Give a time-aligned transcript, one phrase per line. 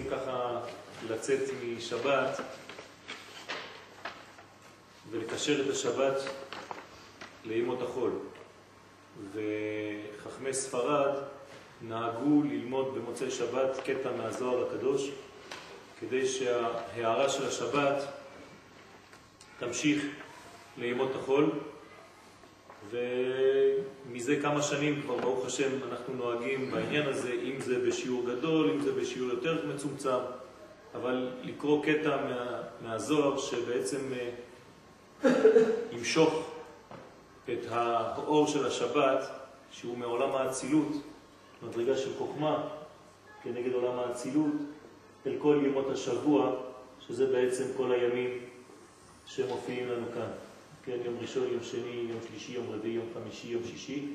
[0.00, 0.60] מנסים ככה
[1.08, 2.40] לצאת משבת
[5.10, 6.14] ולקשר את השבת
[7.44, 8.12] לימות החול.
[9.32, 11.14] וחכמי ספרד
[11.82, 15.10] נהגו ללמוד במוצאי שבת קטע מהזוהר הקדוש,
[16.00, 18.04] כדי שההערה של השבת
[19.58, 20.02] תמשיך
[20.78, 21.50] לימות החול,
[22.90, 28.80] ומזה כמה שנים כבר, ברוך השם, אנחנו נוהגים בעניין הזה, אם זה בשיעור גדול, אם
[28.80, 30.18] זה בשיעור יותר מצומצם,
[30.94, 35.30] אבל לקרוא קטע מה, מהזוהר שבעצם אה,
[35.92, 36.50] ימשוך
[37.44, 39.30] את האור של השבת,
[39.70, 40.92] שהוא מעולם האצילות,
[41.62, 42.68] מדרגה של חוכמה,
[43.42, 44.54] כנגד עולם האצילות,
[45.26, 46.52] אל כל ימות השבוע,
[47.00, 48.38] שזה בעצם כל הימים
[49.26, 50.49] שמופיעים לנו כאן.
[50.84, 54.06] כן, יום ראשון, יום שני, יום שלישי, יום רביעי, יום חמישי, יום שישי,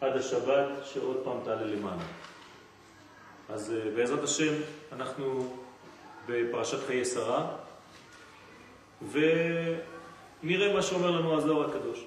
[0.00, 2.02] עד השבת שעוד פעם תעלה למעלה.
[3.48, 4.52] אז אה, בעזרת השם
[4.92, 5.56] אנחנו
[6.28, 7.56] בפרשת חיי שרה,
[9.12, 12.04] ונראה מה שאומר לנו הזוהר הקדוש.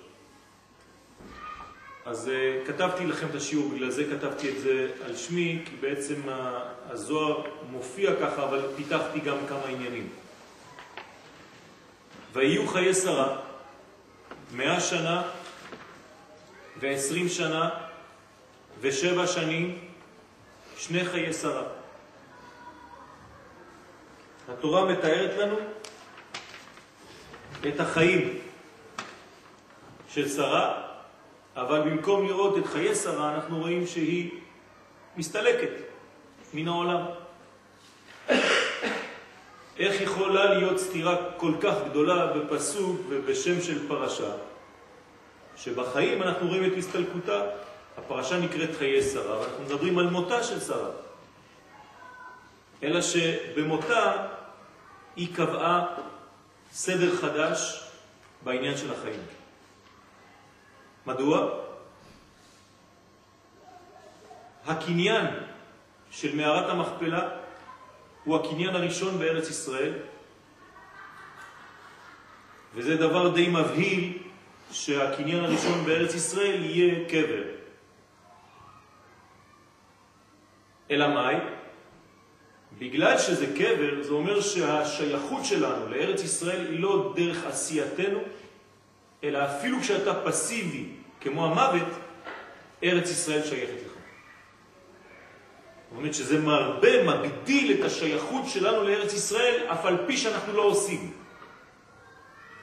[2.05, 6.21] אז uh, כתבתי לכם את השיעור, בגלל זה כתבתי את זה על שמי, כי בעצם
[6.89, 10.09] הזוהר מופיע ככה, אבל פיתחתי גם כמה עניינים.
[12.33, 13.50] ויהיו חיי שרה
[14.53, 15.23] מאה שנה
[16.79, 17.69] ועשרים שנה
[18.79, 19.89] ושבע שנים,
[20.77, 21.63] שני חיי שרה.
[24.49, 25.55] התורה מתארת לנו
[27.67, 28.39] את החיים
[30.09, 30.91] של שרה
[31.55, 34.31] אבל במקום לראות את חיי שרה, אנחנו רואים שהיא
[35.17, 35.71] מסתלקת
[36.53, 37.20] מן העולם.
[39.81, 44.31] איך יכולה להיות סתירה כל כך גדולה בפסוק ובשם של פרשה,
[45.55, 47.41] שבחיים אנחנו רואים את הסתלקותה,
[47.97, 50.89] הפרשה נקראת חיי שרה, ואנחנו מדברים על מותה של שרה.
[52.83, 54.27] אלא שבמותה
[55.15, 55.85] היא קבעה
[56.71, 57.83] סדר חדש
[58.43, 59.21] בעניין של החיים.
[61.05, 61.49] מדוע?
[64.65, 65.25] הקניין
[66.11, 67.40] של מערת המכפלה
[68.23, 69.93] הוא הקניין הראשון בארץ ישראל,
[72.75, 74.17] וזה דבר די מבהיל
[74.71, 77.43] שהקניין הראשון בארץ ישראל יהיה קבר.
[80.91, 81.35] אלא מאי?
[82.79, 88.19] בגלל שזה קבר, זה אומר שהשייכות שלנו לארץ ישראל היא לא דרך עשייתנו,
[89.23, 90.85] אלא אפילו כשאתה פסיבי,
[91.21, 91.87] כמו המוות,
[92.83, 93.90] ארץ ישראל שייכת לך.
[95.91, 100.61] זאת אומרת שזה מרבה, מגדיל את השייכות שלנו לארץ ישראל, אף על פי שאנחנו לא
[100.61, 101.11] עושים.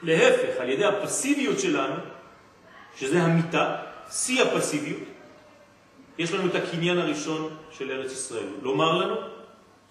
[0.03, 1.95] להפך, על ידי הפסיביות שלנו,
[2.97, 3.77] שזה המיטה,
[4.11, 5.03] שיא הפסיביות,
[6.19, 8.49] יש לנו את הקניין הראשון של ארץ ישראל.
[8.63, 9.15] לומר לנו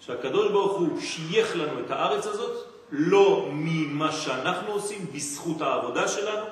[0.00, 6.46] שהקדוש ברוך הוא שייך לנו את הארץ הזאת, לא ממה שאנחנו עושים, בזכות העבודה שלנו,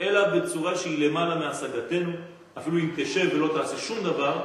[0.00, 2.12] אלא בצורה שהיא למעלה מהשגתנו,
[2.58, 4.42] אפילו אם תשב ולא תעשה שום דבר,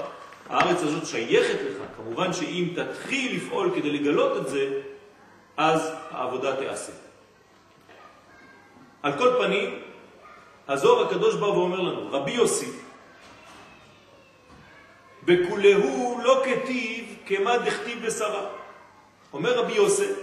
[0.52, 1.82] הארץ הזאת שייכת לך.
[1.98, 4.82] כמובן שאם תתחיל לפעול כדי לגלות את זה,
[5.58, 6.92] אז העבודה תעשה.
[9.04, 9.80] על כל פנים,
[10.68, 12.70] הזוהר הקדוש בא ואומר לנו, רבי יוסי,
[15.24, 18.46] בכולהו לא כתיב כמה דכתיב בשרה.
[19.34, 20.16] אומר רבי יוסף,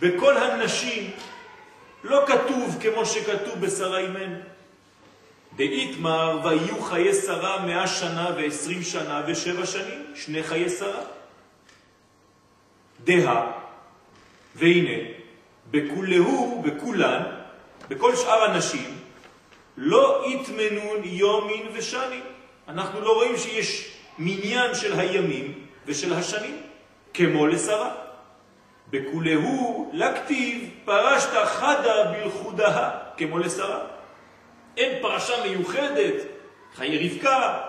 [0.00, 1.10] בכל הנשים
[2.04, 4.36] לא כתוב כמו שכתוב בשרה אימנו.
[5.68, 11.02] דאיתמר ויהיו חיי שרה מאה שנה ועשרים שנה ושבע שנים, שני חיי שרה.
[13.04, 13.46] דה,
[14.54, 14.98] והנה,
[15.70, 17.22] בכולהו, בכולן,
[17.88, 18.98] בכל שאר הנשים,
[19.76, 22.24] לא יתמנון יומין ושנים.
[22.68, 26.62] אנחנו לא רואים שיש מניין של הימים ושל השנים,
[27.14, 27.94] כמו לשרה.
[28.90, 33.99] בכולהו לכתיב פרשת חדה בלחודה, כמו לשרה.
[34.76, 36.22] אין פרשה מיוחדת,
[36.74, 37.60] חיי רבקה,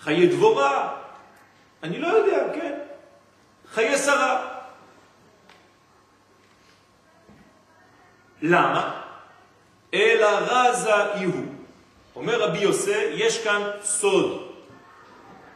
[0.00, 0.96] חיי דבורה,
[1.82, 2.78] אני לא יודע, כן?
[3.74, 4.58] חיי שרה.
[8.42, 9.02] למה?
[9.94, 11.44] אלא רזה יהו.
[12.16, 14.52] אומר רבי יוסי, יש כאן סוד.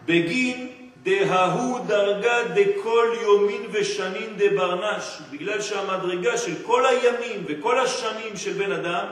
[0.05, 8.53] בגין דההו דרגה דכל יומין ושנין דברנש, בגלל שהמדרגה של כל הימים וכל השנים של
[8.53, 9.07] בן אדם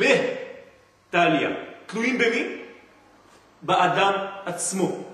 [0.00, 1.50] בטליה,
[1.86, 2.56] תלויים במי?
[3.62, 4.12] באדם
[4.46, 5.04] עצמו.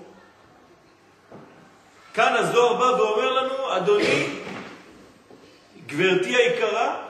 [2.13, 4.27] כאן הזוהר בא ואומר לנו, אדוני,
[5.87, 7.03] גברתי היקרה,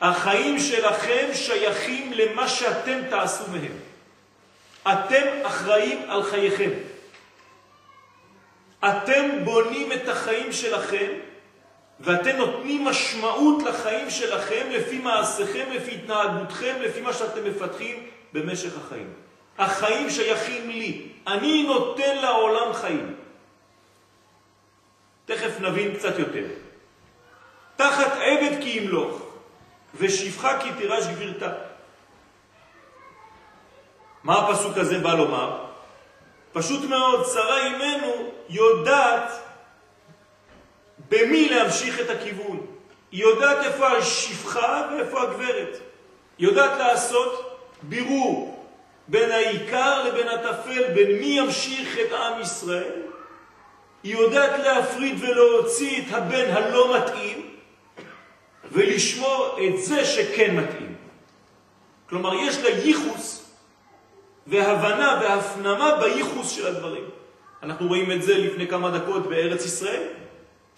[0.00, 3.72] החיים שלכם שייכים למה שאתם תעשו מהם.
[4.82, 6.70] אתם אחראים על חייכם.
[8.84, 11.06] אתם בונים את החיים שלכם
[12.00, 19.12] ואתם נותנים משמעות לחיים שלכם לפי מעשיכם, לפי התנהגותכם, לפי מה שאתם מפתחים במשך החיים.
[19.58, 21.08] החיים שייכים לי.
[21.26, 23.14] אני נותן לעולם חיים.
[25.24, 26.46] תכף נבין קצת יותר.
[27.76, 29.22] תחת עבד כי ימלוך,
[29.94, 31.52] ושפחה כי תירש גבירתה.
[34.24, 35.64] מה הפסוק הזה בא לומר?
[36.52, 39.32] פשוט מאוד, שרה אימנו יודעת
[41.10, 42.66] במי להמשיך את הכיוון.
[43.12, 45.78] היא יודעת איפה השפחה ואיפה הגברת.
[46.38, 48.66] היא יודעת לעשות בירור
[49.08, 53.02] בין העיקר לבין הטפל, בין מי ימשיך את עם ישראל.
[54.02, 57.50] היא יודעת להפריד ולהוציא את הבן הלא מתאים
[58.72, 60.94] ולשמור את זה שכן מתאים.
[62.08, 63.50] כלומר, יש לה ייחוס
[64.46, 67.04] והבנה והפנמה בייחוס של הדברים.
[67.62, 70.02] אנחנו רואים את זה לפני כמה דקות בארץ ישראל,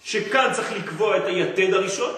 [0.03, 2.13] שכאן צריך לקבוע את היתד הראשון,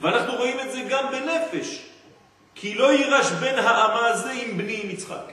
[0.00, 1.82] ואנחנו רואים את זה גם בנפש,
[2.54, 5.32] כי לא יירש בן האמה הזה עם בני עם יצחק.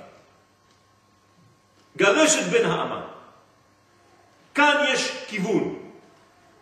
[1.97, 3.01] גרש את בן האמה.
[4.55, 5.79] כאן יש כיוון,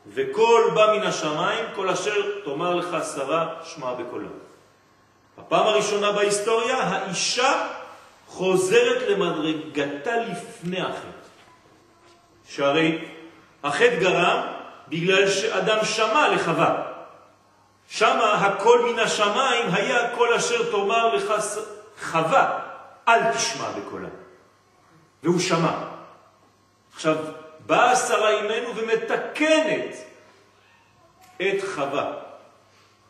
[0.08, 4.28] וכל בא מן השמיים, כל אשר תאמר לך שרה, שמע בקולה.
[5.38, 7.68] הפעם הראשונה בהיסטוריה, האישה
[8.28, 11.28] חוזרת למדרגתה לפני החטא.
[12.50, 13.17] שהרי
[13.64, 14.42] החטא גרם
[14.88, 16.84] בגלל שאדם שמע לחווה.
[17.90, 21.34] שמה הכל מן השמיים היה כל אשר תאמר לך
[22.02, 22.60] חווה,
[23.08, 24.08] אל תשמע בקולה.
[25.24, 25.72] והוא שמע.
[26.94, 27.16] עכשיו,
[27.66, 29.96] באה שרה אימנו ומתקנת
[31.42, 32.12] את חווה.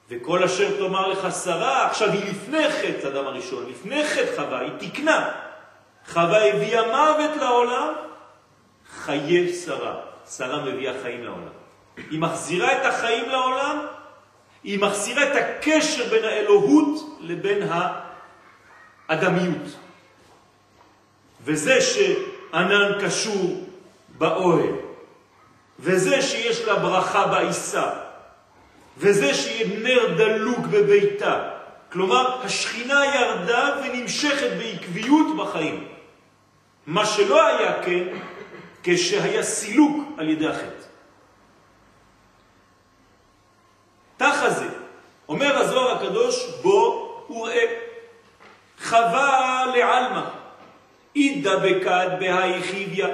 [0.09, 4.71] וכל אשר תאמר לך שרה, עכשיו היא לפני חטא אדם הראשון, לפני חטא חווה, היא
[4.79, 5.31] תקנה.
[6.09, 7.93] חווה הביאה מוות לעולם,
[8.89, 10.06] חיי שרה.
[10.29, 11.53] שרה מביאה חיים לעולם.
[12.09, 13.85] היא מחזירה את החיים לעולם,
[14.63, 17.69] היא מחזירה את הקשר בין האלוהות לבין
[19.09, 19.77] האדמיות.
[21.43, 23.69] וזה שענן קשור
[24.17, 24.73] באוהל,
[25.79, 27.89] וזה שיש לה ברכה בעיסה,
[28.97, 31.49] וזה שיהיה נר דלוק בביתה.
[31.91, 35.87] כלומר, השכינה ירדה ונמשכת בעקביות בחיים.
[36.87, 38.03] מה שלא היה כן
[38.83, 40.87] כשהיה סילוק על ידי החטא.
[44.17, 44.67] תחה זה,
[45.29, 47.65] אומר הזוהר הקדוש, בו וראה,
[48.83, 50.29] חווה לעלמא,
[51.15, 53.07] אידה בקד בהיכיביה.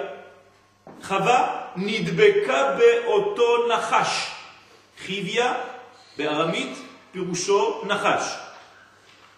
[1.03, 4.31] חווה נדבקה באותו נחש.
[5.05, 5.53] חיביה
[6.17, 6.77] בארמית
[7.11, 8.37] פירושו נחש.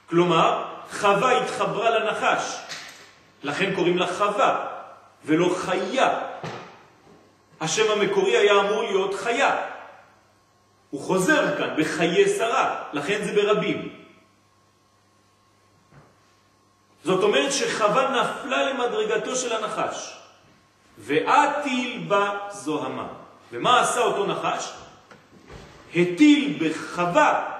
[0.10, 2.58] כלומר, חווה התחברה לנחש,
[3.44, 4.68] לכן קוראים לה חווה,
[5.26, 6.20] ולא חיה.
[7.62, 9.56] השם המקורי היה אמור להיות חיה.
[10.90, 13.90] הוא חוזר כאן בחיי שרה, לכן זה ברבים.
[17.04, 20.18] זאת אומרת שחווה נפלה למדרגתו של הנחש,
[20.98, 23.08] ואטיל בה זוהמה.
[23.52, 24.74] ומה עשה אותו נחש?
[25.96, 27.52] הטיל בחווה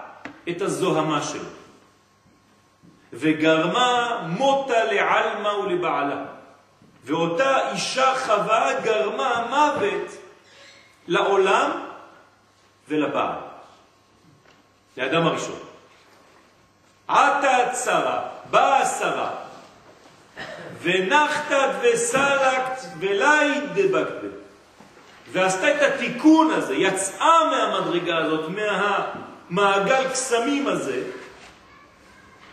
[0.50, 1.50] את הזוהמה שלו,
[3.14, 6.35] וגרמה מותה לעלמה ולבעלה.
[7.06, 10.18] ואותה אישה חווה גרמה מוות
[11.08, 11.72] לעולם
[12.88, 13.36] ולבעל,
[14.98, 15.60] לאדם הראשון.
[17.08, 19.32] עתה צרה, באה שרה,
[20.82, 24.28] ונחתת וסלקת ולאי דבקת.
[25.32, 31.04] ועשתה את התיקון הזה, יצאה מהמדרגה הזאת, מהמעגל קסמים הזה,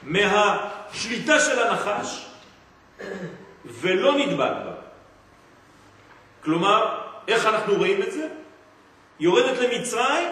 [0.02, 2.26] מהשליטה של הנחש,
[3.64, 4.72] ולא נדבק בה.
[6.44, 8.28] כלומר, איך אנחנו רואים את זה?
[9.20, 10.28] יורדת למצרים,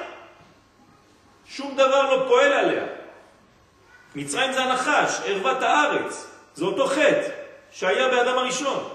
[1.47, 2.85] שום דבר לא פועל עליה.
[4.15, 7.29] מצרים זה הנחש, ערוות הארץ, זה אותו חטא
[7.71, 8.89] שהיה באדם הראשון.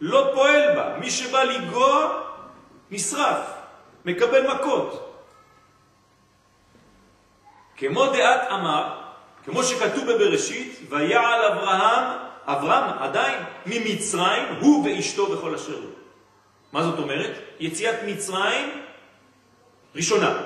[0.00, 0.96] לא פועל בה.
[0.98, 2.22] מי שבא לגוע,
[2.90, 3.50] נשרף,
[4.04, 5.14] מקבל מכות.
[7.76, 9.00] כמו דעת אמר,
[9.44, 15.90] כמו שכתוב בבראשית, ויעל אברהם אברהם עדיין ממצרים, הוא ואשתו בכל אשר הוא.
[16.72, 17.30] מה זאת אומרת?
[17.60, 18.68] יציאת מצרים
[19.94, 20.42] ראשונה.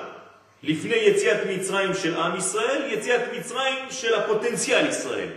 [0.63, 5.29] לפני יציאת מצרים של עם ישראל, יציאת מצרים של הפוטנציאל ישראל.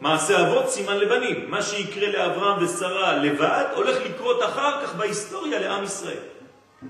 [0.00, 1.50] מעשה אבות סימן לבנים.
[1.50, 6.22] מה שיקרה לאברהם ושרה לבד, הולך לקרות אחר כך בהיסטוריה לעם ישראל.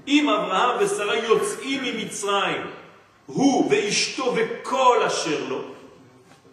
[0.08, 2.70] אם אברהם ושרה יוצאים ממצרים,
[3.26, 5.64] הוא ואשתו וכל אשר לו.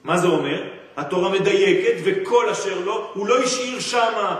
[0.03, 0.76] מה זה אומר?
[0.98, 4.36] התורה מדייקת וכל אשר לו, הוא לא השאיר שם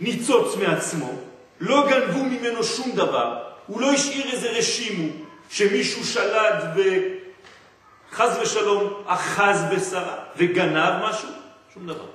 [0.00, 1.12] ניצוץ מעצמו,
[1.60, 5.08] לא גנבו ממנו שום דבר, הוא לא השאיר איזה רשימו
[5.50, 6.76] שמישהו שלד
[8.12, 11.28] וחז ושלום אחז בשרה וגנב משהו,
[11.74, 12.06] שום דבר.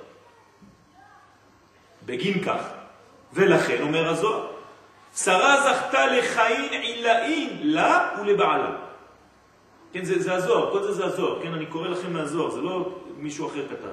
[2.06, 2.62] בגין כך,
[3.32, 4.46] ולכן אומר הזוהר,
[5.16, 8.70] שרה זכתה לחיים עילאין לה ולבעלה.
[9.92, 12.94] כן, זה, זה הזוהר, כל זה זה הזוהר, כן, אני קורא לכם מהזוהר, זה לא
[13.18, 13.88] מישהו אחר כתב.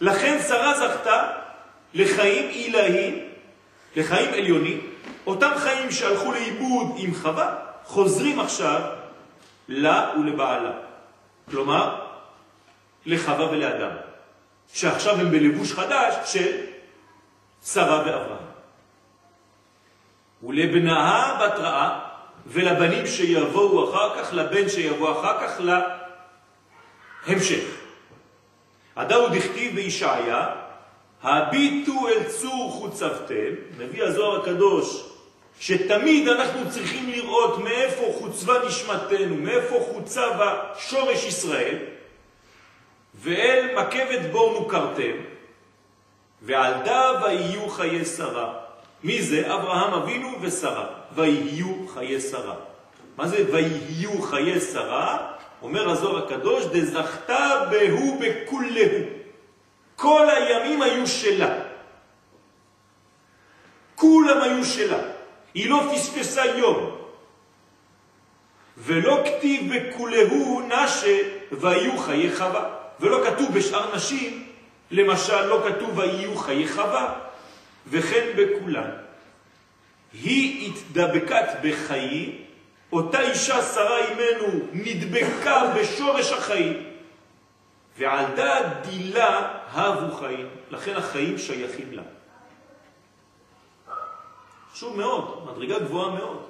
[0.00, 1.30] לכן שרה זכתה
[1.94, 3.28] לחיים עילאיים,
[3.96, 4.90] לחיים עליונים,
[5.26, 8.80] אותם חיים שהלכו לאיבוד עם חווה, חוזרים עכשיו
[9.68, 10.72] לה ולבעלה.
[11.50, 12.00] כלומר,
[13.06, 13.96] לחווה ולאדם,
[14.72, 16.56] שעכשיו הם בלבוש חדש של
[17.64, 18.44] שרה ואברהם.
[20.42, 22.00] ולבנאה בת רעה,
[22.46, 25.60] ולבנים שיבואו אחר כך, לבן שיבוא אחר כך,
[27.26, 27.64] להמשך.
[28.96, 30.46] הדאו דכתיב בישעיה,
[31.22, 35.04] הביטו אל צור חוצבתם, מביא הזוהר הקדוש,
[35.60, 41.78] שתמיד אנחנו צריכים לראות מאיפה חוצבה נשמתנו, מאיפה חוצב השורש ישראל,
[43.14, 45.12] ואל מקבת בור נוקרתם,
[46.42, 48.54] ועל דה ויהיו חיי שרה.
[49.04, 49.54] מי זה?
[49.54, 50.86] אברהם אבינו ושרה.
[51.14, 52.54] ויהיו חיי שרה.
[53.16, 55.33] מה זה ויהיו חיי שרה?
[55.64, 59.00] אומר הזוהר הקדוש, דזכתה בהו בכולהו.
[59.96, 61.58] כל הימים היו שלה.
[63.94, 64.98] כולם היו שלה.
[65.54, 66.96] היא לא פספסה יום.
[68.76, 71.18] ולא כתיב בכולהו נשה
[71.52, 72.74] ויהיו חיי חווה.
[73.00, 74.46] ולא כתוב בשאר נשים,
[74.90, 77.14] למשל לא כתוב ויהיו חיי חווה,
[77.86, 78.90] וכן בכולן.
[80.12, 82.38] היא התדבקת בחיי,
[82.94, 86.90] אותה אישה שרה אימנו נדבקה בשורש החיים,
[87.98, 92.02] ועל דעת דילה הבו חיים, לכן החיים שייכים לה.
[94.72, 96.42] חשוב מאוד, מדרגה גבוהה מאוד.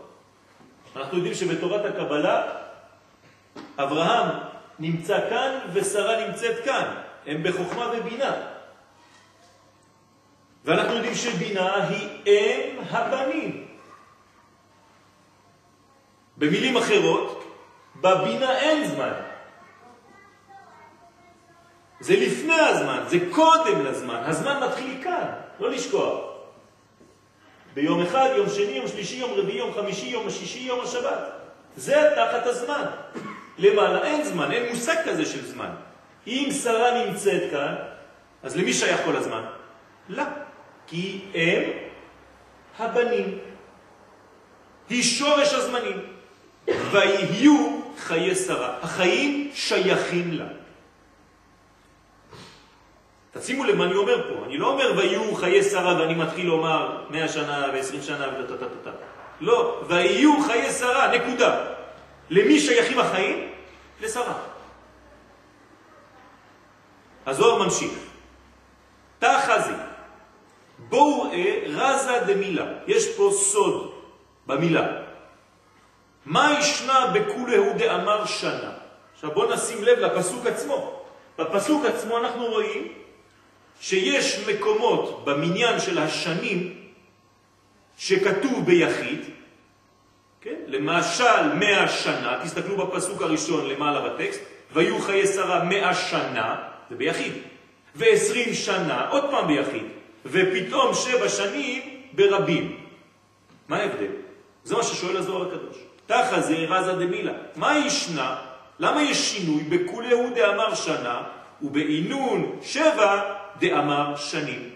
[0.97, 2.43] אנחנו יודעים שבתורת הקבלה
[3.79, 4.29] אברהם
[4.79, 6.95] נמצא כאן ושרה נמצאת כאן,
[7.27, 8.35] הם בחוכמה ובינה.
[10.65, 13.64] ואנחנו יודעים שבינה היא אם הבנים.
[16.37, 17.45] במילים אחרות,
[18.01, 19.13] בבינה אין זמן.
[22.01, 24.23] זה לפני הזמן, זה קודם לזמן.
[24.25, 26.21] הזמן מתחיל כאן, לא לשכוח.
[27.75, 31.19] ביום אחד, יום שני, יום שלישי, יום רביעי, יום חמישי, יום השישי, יום השבת.
[31.77, 32.85] זה תחת הזמן.
[33.59, 35.71] למעלה אין זמן, אין מושג כזה של זמן.
[36.27, 37.75] אם שרה נמצאת כאן,
[38.43, 39.45] אז למי שייך כל הזמן?
[40.09, 40.27] לה.
[40.87, 41.63] כי הם
[42.79, 43.39] הבנים.
[44.89, 46.14] היא שורש הזמנים.
[46.67, 48.77] ויהיו חיי שרה.
[48.83, 50.45] החיים שייכים לה.
[53.33, 54.45] תשימו לב מה אני אומר פה.
[54.47, 58.95] אני לא אומר ויהיו חיי שרה ואני מתחיל לומר 100 שנה ו-20 שנה וטטטטט.
[59.41, 61.65] לא, ויהיו חיי שרה, נקודה.
[62.31, 63.49] למי שייכים החיים?
[64.01, 64.35] לשרה.
[67.27, 67.93] הזוהר ממשיך.
[69.19, 69.73] תחזי,
[70.79, 72.67] בואו ראה רזה דמילה.
[72.87, 73.95] יש פה סוד
[74.47, 75.04] במילה.
[76.27, 78.73] מה ישנה בכולהו דאמר שנה?
[79.15, 81.01] עכשיו בואו נשים לב לפסוק עצמו.
[81.39, 82.93] בפסוק עצמו אנחנו רואים
[83.81, 86.81] שיש מקומות במניין של השנים
[87.99, 89.21] שכתוב ביחיד,
[90.41, 90.55] כן?
[90.67, 94.41] למשל מאה שנה, תסתכלו בפסוק הראשון למעלה בטקסט,
[94.73, 96.57] ויהיו חיי שרה מאה שנה,
[96.91, 97.33] זה ביחיד,
[97.95, 99.87] ועשרים שנה, עוד פעם ביחיד,
[100.27, 102.81] ופתאום שבע שנים ברבים.
[103.69, 104.11] מה ההבדל?
[104.65, 105.77] זה מה ששואל הזוהר הקדוש.
[106.07, 107.33] תחה זה רזה דמילה.
[107.57, 108.37] מה ישנה?
[108.79, 111.23] למה יש שינוי בכולהו דאמר שנה
[111.63, 114.71] ובעינון שבע דאמר שנים?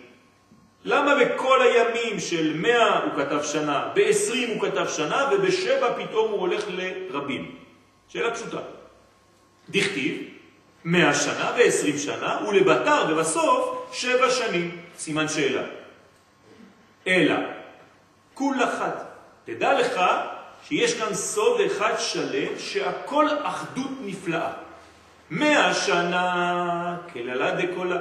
[0.85, 6.41] למה בכל הימים של מאה הוא כתב שנה, בעשרים הוא כתב שנה, ובשבע פתאום הוא
[6.41, 7.57] הולך לרבים?
[8.09, 8.59] שאלה פשוטה.
[9.69, 10.23] דכתיב,
[10.85, 15.63] מאה שנה ועשרים שנה, ולבטר ובסוף שבע שנים, סימן שאלה.
[17.07, 17.35] אלא,
[18.35, 19.05] כול אחת.
[19.45, 20.01] תדע לך
[20.65, 24.53] שיש כאן סוד אחד שלם שהכל אחדות נפלאה.
[25.31, 27.99] מאה שנה כללה דקולה.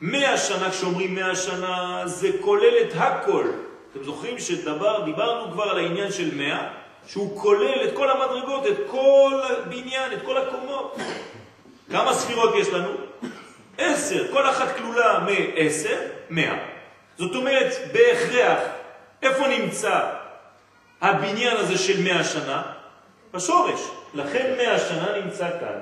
[0.00, 3.50] מאה שנה, כשאומרים מאה שנה, זה כולל את הכל.
[3.92, 6.68] אתם זוכרים שדיברנו כבר על העניין של מאה,
[7.06, 10.96] שהוא כולל את כל המדרגות, את כל הבניין, את כל הקומות.
[11.90, 12.90] כמה ספירות יש לנו?
[13.78, 14.32] עשר.
[14.32, 15.96] כל אחת כלולה מעשר,
[16.30, 16.58] מאה.
[17.18, 18.58] זאת אומרת, בהכרח,
[19.22, 20.15] איפה נמצא
[21.00, 22.62] הבניין הזה של מאה שנה?
[23.32, 23.80] בשורש.
[24.14, 25.78] לכן מאה שנה נמצא כאן.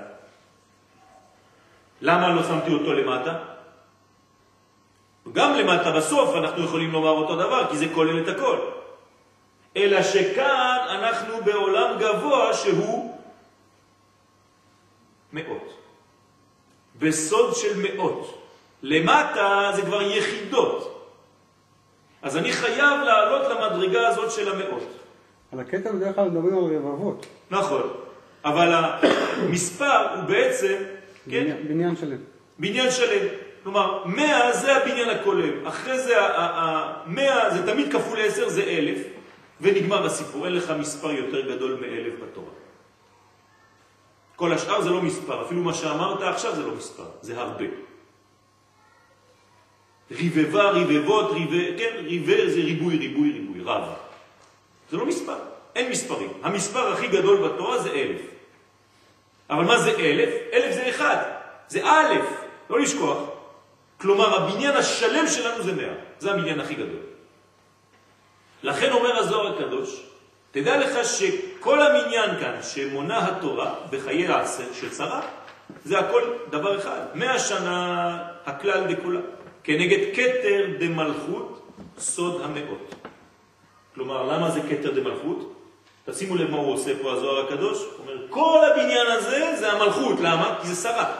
[2.00, 3.38] למה לא שמתי אותו למטה?
[5.32, 8.58] גם למטה בסוף אנחנו יכולים לומר אותו דבר, כי זה כולל את הכל.
[9.76, 13.18] אלא שכאן אנחנו בעולם גבוה שהוא
[15.32, 15.68] מאות.
[16.98, 18.48] בסוד של מאות.
[18.82, 21.10] למטה זה כבר יחידות.
[22.22, 25.03] אז אני חייב לעלות למדרגה הזאת של המאות.
[25.52, 27.26] על הקטע בדרך כלל מדברים על רבבות.
[27.50, 27.82] נכון,
[28.44, 30.74] אבל המספר הוא בעצם,
[31.30, 31.56] כן?
[31.68, 32.18] בניין שלם.
[32.58, 33.26] בניין שלם.
[33.62, 35.68] כלומר, מאה זה הבניין הכולל.
[35.68, 38.98] אחרי זה, המאה זה תמיד כפול עשר, זה אלף,
[39.60, 40.44] ונגמר הסיפור.
[40.44, 42.50] אין לך מספר יותר גדול מאלף בתורה.
[44.36, 47.64] כל השאר זה לא מספר, אפילו מה שאמרת עכשיו זה לא מספר, זה הרבה.
[50.10, 53.88] ריבבה, ריבבות, ריבה, כן, ריבה זה ריבוי, ריבוי, ריבוי, רב.
[54.94, 55.36] זה לא מספר,
[55.74, 56.32] אין מספרים.
[56.42, 58.20] המספר הכי גדול בתורה זה אלף.
[59.50, 60.30] אבל מה זה אלף?
[60.52, 61.16] אלף זה אחד,
[61.68, 62.14] זה א',
[62.70, 63.18] לא לשכוח.
[64.00, 67.00] כלומר, הבניין השלם שלנו זה מאה, זה הבניין הכי גדול.
[68.62, 70.02] לכן אומר הזוהר הקדוש,
[70.50, 75.20] תדע לך שכל המניין כאן שמונה התורה בחיי העשר של שרה,
[75.84, 77.00] זה הכל דבר אחד.
[77.14, 79.20] מאה שנה הכלל דכולה.
[79.64, 83.03] כנגד קטר דמלכות סוד המאות.
[83.94, 85.52] כלומר, למה זה קטר דמלכות?
[86.10, 87.78] תשימו לב מה הוא עושה פה הזוהר הקדוש.
[87.78, 90.20] הוא אומר, כל הבניין הזה זה המלכות.
[90.20, 90.58] למה?
[90.62, 91.14] כי זה שרה.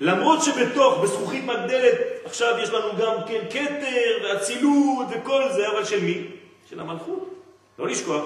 [0.00, 6.04] למרות שבתוך, בזכוכית מגדלת, עכשיו יש לנו גם כן קטר ואצילות וכל זה, אבל של
[6.04, 6.26] מי?
[6.70, 7.34] של המלכות.
[7.78, 8.24] לא לשכוח.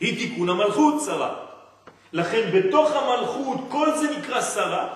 [0.00, 1.34] היא תיקון המלכות, שרה.
[2.12, 4.88] לכן בתוך המלכות, כל זה נקרא שרה,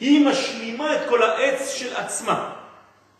[0.00, 2.53] היא משלימה את כל העץ של עצמה.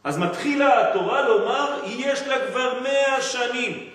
[0.05, 3.91] אז מתחילה התורה לומר, יש לה כבר מאה שנים.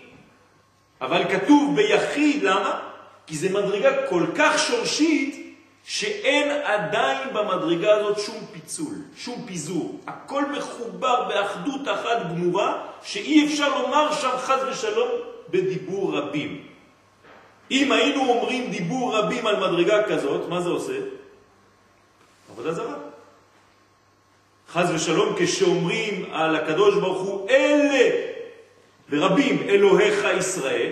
[1.01, 2.79] אבל כתוב ביחיד, למה?
[3.27, 9.99] כי זה מדרגה כל כך שורשית, שאין עדיין במדרגה הזאת שום פיצול, שום פיזור.
[10.07, 15.09] הכל מחובר באחדות אחת גמורה, שאי אפשר לומר שם חז ושלום
[15.49, 16.63] בדיבור רבים.
[17.71, 20.97] אם היינו אומרים דיבור רבים על מדרגה כזאת, מה זה עושה?
[22.51, 23.08] עבודה זרה.
[24.73, 28.09] חז ושלום כשאומרים על הקדוש ברוך הוא אלה
[29.09, 30.91] ורבים אלוהיך ישראל,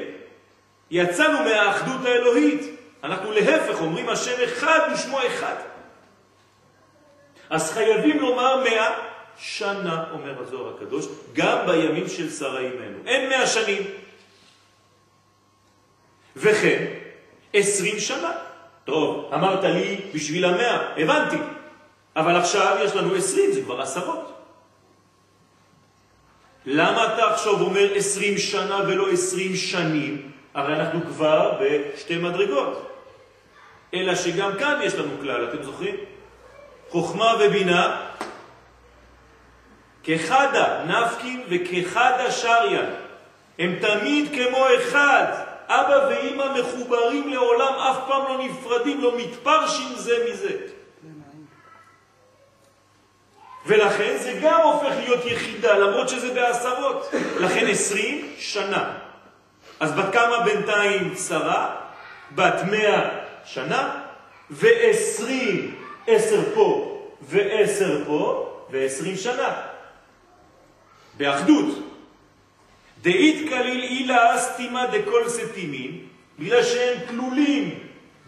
[0.91, 2.61] יצאנו מהאחדות האלוהית.
[3.03, 5.55] אנחנו להפך אומרים השם אחד ושמו אחד.
[7.49, 8.93] אז חייבים לומר מאה
[9.37, 12.97] שנה, אומר הזוהר הקדוש, גם בימים של שרה אימנו.
[13.05, 13.83] אין מאה שנים.
[16.35, 16.85] וכן,
[17.53, 18.31] עשרים שנה.
[18.85, 21.37] טוב, אמרת לי בשביל המאה, הבנתי.
[22.17, 24.33] אבל עכשיו יש לנו עשרים, זה כבר עשרות.
[26.65, 30.31] למה אתה עכשיו אומר עשרים שנה ולא עשרים שנים?
[30.53, 32.91] הרי אנחנו כבר בשתי מדרגות.
[33.93, 35.95] אלא שגם כאן יש לנו כלל, אתם זוכרים?
[36.89, 38.07] חוכמה ובינה
[40.03, 42.89] כחדה נפקין וכחדה שריין.
[43.59, 45.25] הם תמיד כמו אחד.
[45.67, 50.76] אבא ואימא מחוברים לעולם, אף פעם לא נפרדים, לא מתפרשים זה מזה.
[53.67, 57.11] ולכן זה גם הופך להיות יחידה, למרות שזה בעשרות.
[57.39, 58.93] לכן עשרים שנה.
[59.79, 61.75] אז בת כמה בינתיים שרה?
[62.35, 63.09] בת מאה
[63.45, 64.01] שנה,
[64.49, 65.75] ועשרים,
[66.07, 69.61] עשר פה ועשר פה, ועשרים שנה.
[71.17, 71.65] באחדות.
[73.01, 75.99] דאית כליל אילה סתימה דכל סתימין,
[76.39, 77.79] בגלל שהם כלולים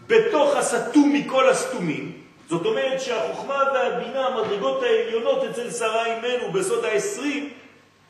[0.06, 2.19] בתוך הסתום מכל הסתומים,
[2.50, 7.48] זאת אומרת שהחוכמה והבינה, המדרגות העליונות אצל שרה אימנו בסוד העשרים,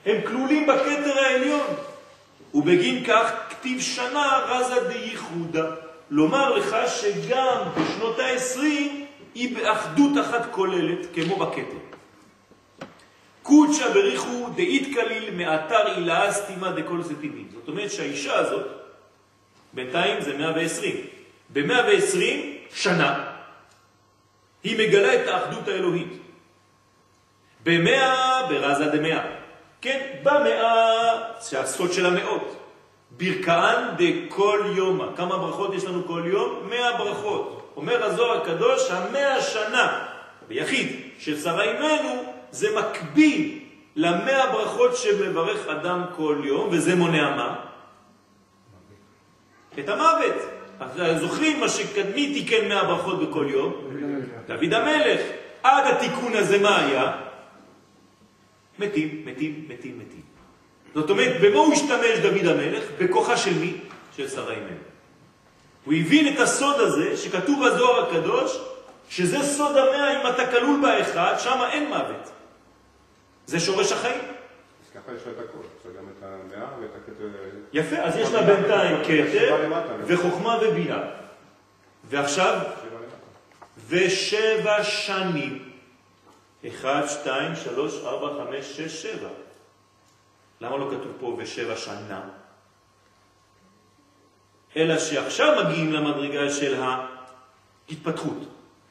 [0.06, 1.66] הם כלולים בכתר העליון.
[2.54, 5.66] ובגין כך כתיב שנה רזה דייחודה.
[6.10, 11.80] לומר לך שגם בשנות העשרים היא באחדות אחת כוללת כמו בכתר.
[13.42, 17.48] קודשא בריחו דאית כליל מאתר עילה סתימה דכל סתימים.
[17.54, 18.66] זאת אומרת שהאישה הזאת,
[19.72, 20.96] בינתיים זה 120.
[21.52, 22.16] ב-120
[22.74, 23.29] שנה
[24.64, 26.12] היא מגלה את האחדות האלוהית.
[27.64, 29.20] במאה ברזה דמאה.
[29.80, 32.56] כן, במאה, שהסוד של המאות.
[33.10, 35.06] ברכאן דכל יומא.
[35.16, 36.68] כמה ברכות יש לנו כל יום?
[36.70, 37.72] מאה ברכות.
[37.76, 40.06] אומר הזוהר הקדוש, המאה שנה
[40.48, 43.58] ביחיד של שרה אימנו זה מקביל
[43.96, 47.54] למאה ברכות שמברך אדם כל יום, וזה מונע מה?
[49.78, 50.36] את המוות.
[51.20, 53.72] זוכרים מה שקדמי תיקן מאה ברכות בכל יום?
[54.50, 55.20] דוד המלך.
[55.62, 57.12] עד התיקון הזה מה היה?
[58.78, 60.22] מתים, מתים, מתים, מתים.
[60.94, 62.84] זאת אומרת, במה הוא השתמש דוד המלך?
[62.98, 63.76] בכוחה של מי?
[64.16, 64.82] של שרה אימנו.
[65.84, 68.58] הוא הבין את הסוד הזה שכתוב בזוהר הקדוש,
[69.08, 72.30] שזה סוד המאה אם אתה כלול באחד, שם אין מוות.
[73.46, 74.20] זה שורש החיים.
[74.20, 77.28] אז ככה יש לה את הכל, יש לה גם את המאה ואת הכתר...
[77.72, 79.68] יפה, אז יש לה בינתיים כתר
[80.06, 81.02] וחוכמה ובינה.
[82.10, 82.58] ועכשיו,
[83.90, 85.70] ושבע שנים.
[86.68, 89.28] אחד, שתיים, שלוש, ארבע, חמש, שש, שבע.
[90.60, 92.20] למה לא כתוב פה ושבע שנה?
[94.76, 98.38] אלא שעכשיו מגיעים למדרגה של ההתפתחות,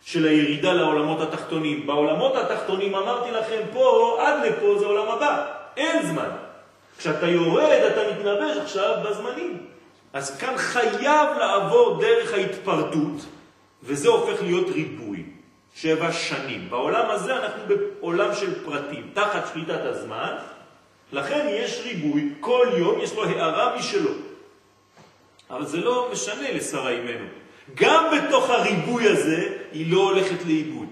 [0.06, 1.88] של הירידה לעולמות התחתונים.
[1.88, 5.46] בעולמות התחתונים אמרתי לכם פה, עד לפה זה עולם הבא,
[5.78, 6.30] אין זמן.
[6.98, 9.66] כשאתה יורד אתה מתנבש עכשיו בזמנים.
[10.14, 13.26] אז כאן חייב לעבור דרך ההתפרטות,
[13.84, 15.24] וזה הופך להיות ריבוי.
[15.76, 16.70] שבע שנים.
[16.70, 20.36] בעולם הזה אנחנו בעולם של פרטים, תחת שליטת הזמן,
[21.12, 24.12] לכן יש ריבוי, כל יום יש לו הערה משלו.
[25.50, 27.26] אבל זה לא משנה לשרה אימנו.
[27.76, 30.88] גם בתוך הריבוי הזה היא לא הולכת לאיבוד.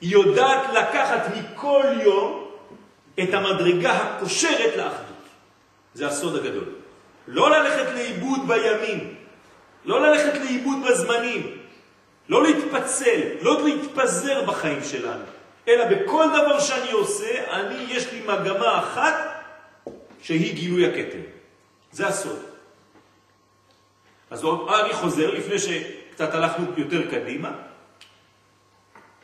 [0.00, 2.50] היא יודעת לקחת מכל יום
[3.22, 5.28] את המדרגה הקושרת לאחדות.
[5.94, 6.64] זה הסוד הגדול.
[7.28, 9.14] לא ללכת לאיבוד בימים,
[9.84, 11.57] לא ללכת לאיבוד בזמנים,
[12.28, 15.24] לא להתפצל, לא להתפזר בחיים שלנו,
[15.68, 19.14] אלא בכל דבר שאני עושה, אני, יש לי מגמה אחת
[20.22, 21.20] שהיא גילוי הכתר.
[21.92, 22.38] זה הסוד.
[24.30, 27.52] אז אני חוזר, לפני שקצת הלכנו יותר קדימה,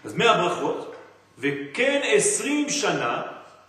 [0.05, 0.95] אז מהברכות,
[1.39, 3.23] וכן עשרים שנה,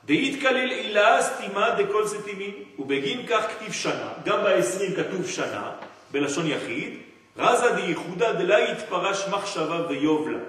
[0.05, 5.71] דאית כליל עילה סתימה דכל סתימין, ובגין כך כתיב שנה, גם בעשרים כתוב שנה,
[6.11, 6.97] בלשון יחיד,
[7.37, 10.39] רזה דייחודה דלה יתפרש מחשבה ויובלה,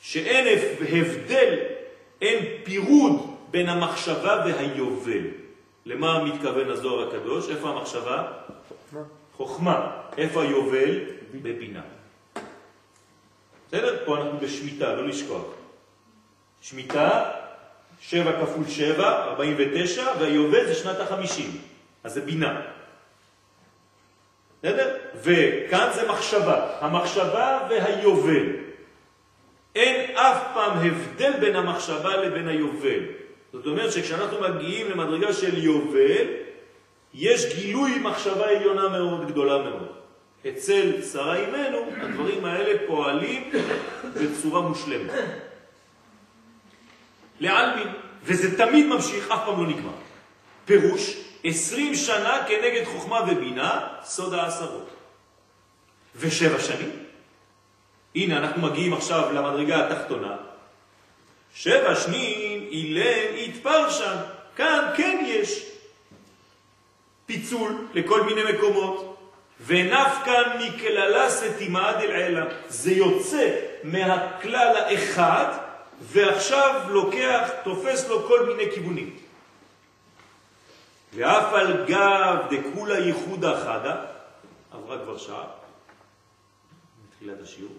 [0.00, 0.58] שאין
[0.92, 1.58] הבדל,
[2.22, 5.22] אין פירוד בין המחשבה והיובל.
[5.86, 7.50] למה מתכוון הזוהר הקדוש?
[7.50, 8.32] איפה המחשבה?
[9.36, 9.90] חוכמה.
[10.18, 11.00] איפה היובל?
[11.32, 11.80] בבינה.
[13.68, 13.96] בסדר?
[14.04, 15.44] פה אנחנו בשמיטה, לא לשכוח.
[16.62, 17.30] שמיטה,
[18.00, 21.50] 7 כפול 7, 49, והיובל זה שנת החמישים.
[22.04, 22.60] אז זה בינה.
[24.66, 24.96] בסדר?
[25.22, 28.46] וכאן זה מחשבה, המחשבה והיובל.
[29.74, 33.00] אין אף פעם הבדל בין המחשבה לבין היובל.
[33.52, 36.26] זאת אומרת שכשאנחנו מגיעים למדרגה של יובל,
[37.14, 39.88] יש גילוי מחשבה עליונה מאוד גדולה מאוד.
[40.48, 43.50] אצל שרה אימנו הדברים האלה פועלים
[44.14, 45.10] בצורה מושלמת.
[47.40, 47.88] לעלמין,
[48.24, 49.90] וזה תמיד ממשיך, אף פעם לא נגמר.
[50.64, 54.90] פירוש, עשרים שנה כנגד חוכמה ובינה, סוד העשרות.
[56.16, 56.90] ושבע שנים.
[58.14, 60.36] הנה, אנחנו מגיעים עכשיו למדרגה התחתונה.
[61.54, 64.16] שבע שנים אילם יתפרשן.
[64.56, 65.64] כאן כן יש
[67.26, 69.16] פיצול לכל מיני מקומות.
[69.66, 72.44] ונפקן מכללה סתימה דלעילה.
[72.68, 73.50] זה יוצא
[73.82, 75.58] מהכלל האחד,
[76.00, 79.16] ועכשיו לוקח, תופס לו כל מיני כיוונים.
[81.16, 84.04] ואף על גב דכולה ייחוד החדה,
[84.72, 85.44] עברה כבר שעה,
[87.06, 87.72] מתחילת השיעור.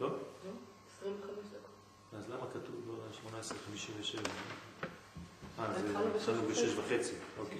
[0.00, 0.08] לא?
[0.08, 0.14] לא,
[0.98, 1.60] 25 דקות.
[2.18, 2.94] אז למה כתוב לא
[3.40, 4.28] 18.57?
[5.58, 7.58] אה, זה התחלנו בשש וחצי, אוקיי.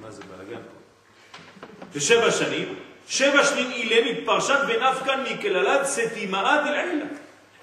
[0.00, 1.76] מה זה בלגן פה?
[1.92, 7.06] ושבע שנים, שבע שנים אילם התפרשת ונפקן מכללת סתימאה דלעילה.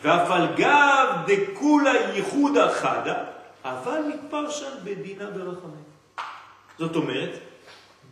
[0.01, 3.23] ואף על גב דכולה ייחוד החדה,
[3.63, 5.83] אבל מתפרשן בדינה ברחמים.
[6.79, 7.29] זאת אומרת,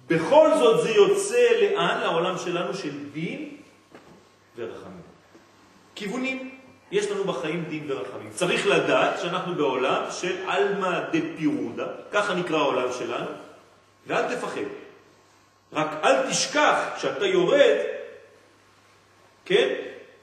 [0.07, 2.01] בכל זאת זה יוצא לאן?
[2.01, 3.57] לעולם שלנו של דין
[4.55, 5.01] ורחמים.
[5.95, 6.55] כיוונים.
[6.91, 8.29] יש לנו בחיים דין ורחמים.
[8.31, 13.31] צריך לדעת שאנחנו בעולם של אלמה דה פירודה, ככה נקרא העולם שלנו,
[14.07, 14.69] ואל תפחד.
[15.73, 17.77] רק אל תשכח שאתה יורד,
[19.45, 19.69] כן?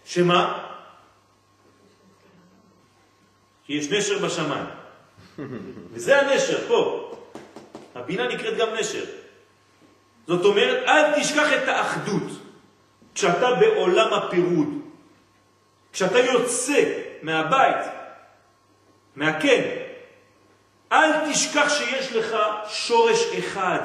[0.04, 0.66] שמה?
[3.68, 4.66] יש נשר בשמיים.
[5.92, 7.11] וזה הנשר, פה.
[7.94, 9.05] הבינה נקראת גם נשר.
[10.27, 12.22] זאת אומרת, אל תשכח את האחדות.
[13.14, 14.68] כשאתה בעולם הפירוד,
[15.92, 17.87] כשאתה יוצא מהבית,
[19.16, 19.77] מהכן,
[20.92, 22.37] אל תשכח שיש לך
[22.68, 23.81] שורש אחד,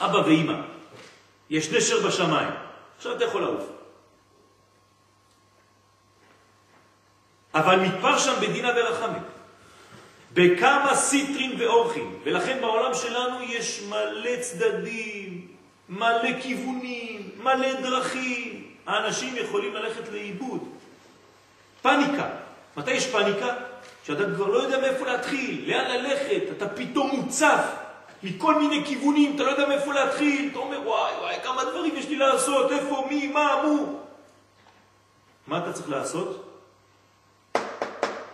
[0.00, 0.54] אבא ואימא.
[1.50, 2.50] יש נשר בשמיים.
[2.96, 3.64] עכשיו אתה יכול לעוף.
[7.54, 9.22] אבל מתפר שם בדינה ורחמים.
[10.32, 15.46] בכמה סיטרים ואורחים, ולכן בעולם שלנו יש מלא צדדים,
[15.88, 18.66] מלא כיוונים, מלא דרכים.
[18.86, 20.68] האנשים יכולים ללכת לאיבוד.
[21.82, 22.28] פניקה.
[22.76, 23.54] מתי יש פניקה?
[24.04, 27.64] שאתה כבר לא יודע מאיפה להתחיל, לאן ללכת, אתה פתאום מוצף.
[28.22, 32.08] מכל מיני כיוונים, אתה לא יודע מאיפה להתחיל, אתה אומר, וואי, וואי, כמה דברים יש
[32.08, 34.00] לי לעשות, איפה, מי, מה, מו.
[35.46, 36.49] מה אתה צריך לעשות?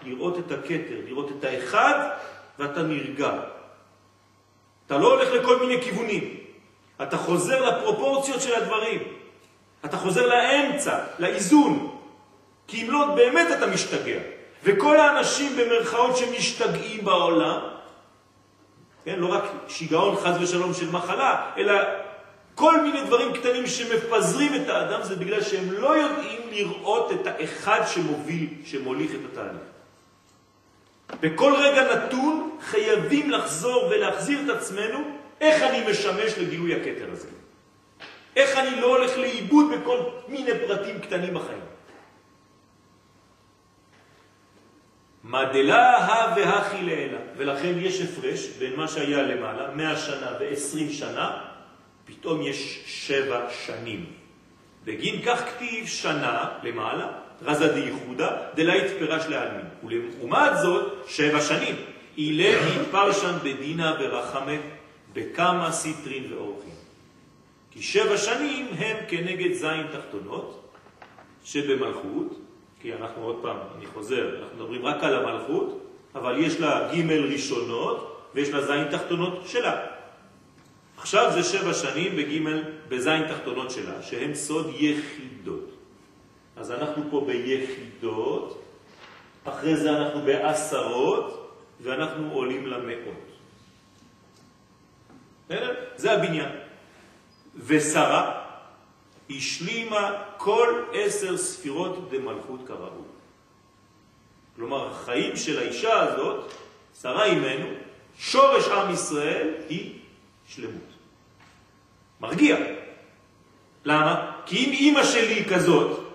[0.07, 2.09] לראות את הקטר, לראות את האחד,
[2.59, 3.31] ואתה נרגע.
[4.87, 6.37] אתה לא הולך לכל מיני כיוונים.
[7.03, 9.01] אתה חוזר לפרופורציות של הדברים.
[9.85, 11.97] אתה חוזר לאמצע, לאיזון.
[12.67, 14.19] כי אם לא, באמת אתה משתגע.
[14.65, 17.61] וכל האנשים במרכאות שמשתגעים בעולם,
[19.05, 21.75] כן, לא רק שיגעון חז ושלום של מחלה, אלא
[22.55, 27.81] כל מיני דברים קטנים שמפזרים את האדם, זה בגלל שהם לא יודעים לראות את האחד
[27.87, 29.76] שמוביל, שמוליך את התהליך.
[31.21, 34.99] בכל רגע נתון חייבים לחזור ולהחזיר את עצמנו
[35.41, 37.29] איך אני משמש לגילוי הקטר הזה.
[38.37, 41.61] איך אני לא הולך לאיבוד בכל מיני פרטים קטנים בחיים.
[45.23, 46.77] מה דלה הא והכי
[47.37, 51.45] ולכן יש הפרש בין מה שהיה למעלה, 100 שנה ו-20 שנה,
[52.05, 54.07] פתאום יש שבע שנים.
[54.85, 59.67] בגין כך כתיב שנה למעלה, רזה דייחודה, דלית פרש לעלמין.
[59.85, 61.75] ולעומת זאת, שבע שנים.
[62.19, 64.53] אילה התפרשן בדינה ורחמה
[65.13, 66.75] בכמה סיטרין ואורחים.
[67.71, 70.73] כי שבע שנים הם כנגד זין תחתונות
[71.45, 72.41] שבמלכות,
[72.81, 75.83] כי אנחנו עוד פעם, אני חוזר, אנחנו מדברים רק על המלכות,
[76.15, 79.81] אבל יש לה ג' ראשונות ויש לה זין תחתונות שלה.
[80.97, 85.76] עכשיו זה שבע שנים בג' בזין תחתונות שלה, שהן סוד יחידות.
[86.57, 88.63] אז אנחנו פה ביחידות,
[89.45, 93.27] אחרי זה אנחנו בעשרות, ואנחנו עולים למאות.
[95.97, 96.51] זה הבניין.
[97.57, 98.43] ושרה
[99.31, 103.07] השלימה כל עשר ספירות דמלכות כראוי.
[104.57, 106.53] כלומר, החיים של האישה הזאת,
[107.01, 107.67] שרה אימנו,
[108.19, 109.99] שורש עם ישראל היא
[110.49, 110.91] שלמות.
[112.21, 112.57] מרגיע.
[113.85, 114.41] למה?
[114.47, 116.06] כי אם אימא שלי כזאת,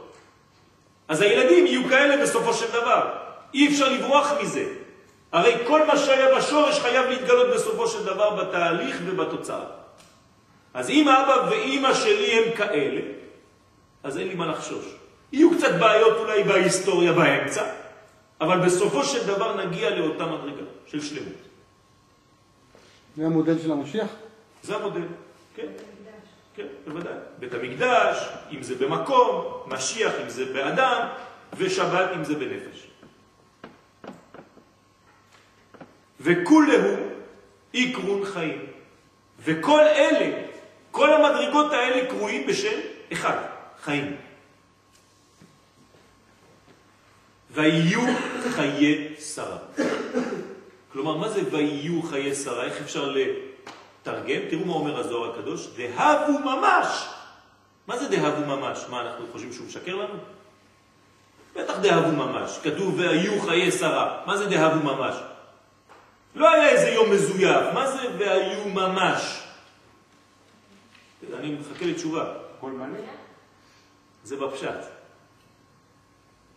[1.11, 3.09] אז הילדים יהיו כאלה בסופו של דבר.
[3.53, 4.65] אי אפשר לברוח מזה.
[5.31, 9.63] הרי כל מה שהיה בשורש חייב להתגלות בסופו של דבר בתהליך ובתוצאה.
[10.73, 13.01] אז אם אבא ואימא שלי הם כאלה,
[14.03, 14.85] אז אין לי מה לחשוש.
[15.31, 17.63] יהיו קצת בעיות אולי בהיסטוריה באמצע,
[18.41, 21.41] אבל בסופו של דבר נגיע לאותה מדרגה של שלמות.
[23.17, 24.07] זה המודל של המשיח?
[24.63, 25.01] זה המודל,
[25.55, 25.67] כן.
[26.61, 27.13] כן, בוודאי.
[27.39, 28.17] בית המקדש,
[28.51, 31.07] אם זה במקום, משיח אם זה באדם,
[31.57, 32.87] ושבת אם זה בנפש.
[36.21, 36.95] וכולהו
[37.73, 38.65] עקרון חיים.
[39.43, 40.47] וכל אלה,
[40.91, 42.79] כל המדרגות האלה קרויים בשם
[43.13, 43.37] אחד,
[43.81, 44.15] חיים.
[47.51, 48.01] ויהיו
[48.49, 49.57] חיי שרה.
[50.91, 52.63] כלומר, מה זה ויהיו חיי שרה?
[52.63, 53.15] איך אפשר
[54.01, 54.41] לתרגם?
[54.49, 57.07] תראו מה אומר הזוהר הקדוש, דהבו ממש.
[57.87, 58.85] מה זה דהבו ממש?
[58.89, 60.13] מה, אנחנו חושבים שהוא משקר לנו?
[61.55, 62.59] בטח דהבו ממש.
[62.63, 64.21] כתוב והיו חיי שרה.
[64.25, 65.15] מה זה דהבו ממש?
[66.35, 67.73] לא היה איזה יום מזויף.
[67.73, 69.43] מה זה והיו ממש?
[71.39, 72.33] אני מחכה לתשובה.
[72.57, 72.99] הכל מלא?
[74.23, 74.79] זה בפשט.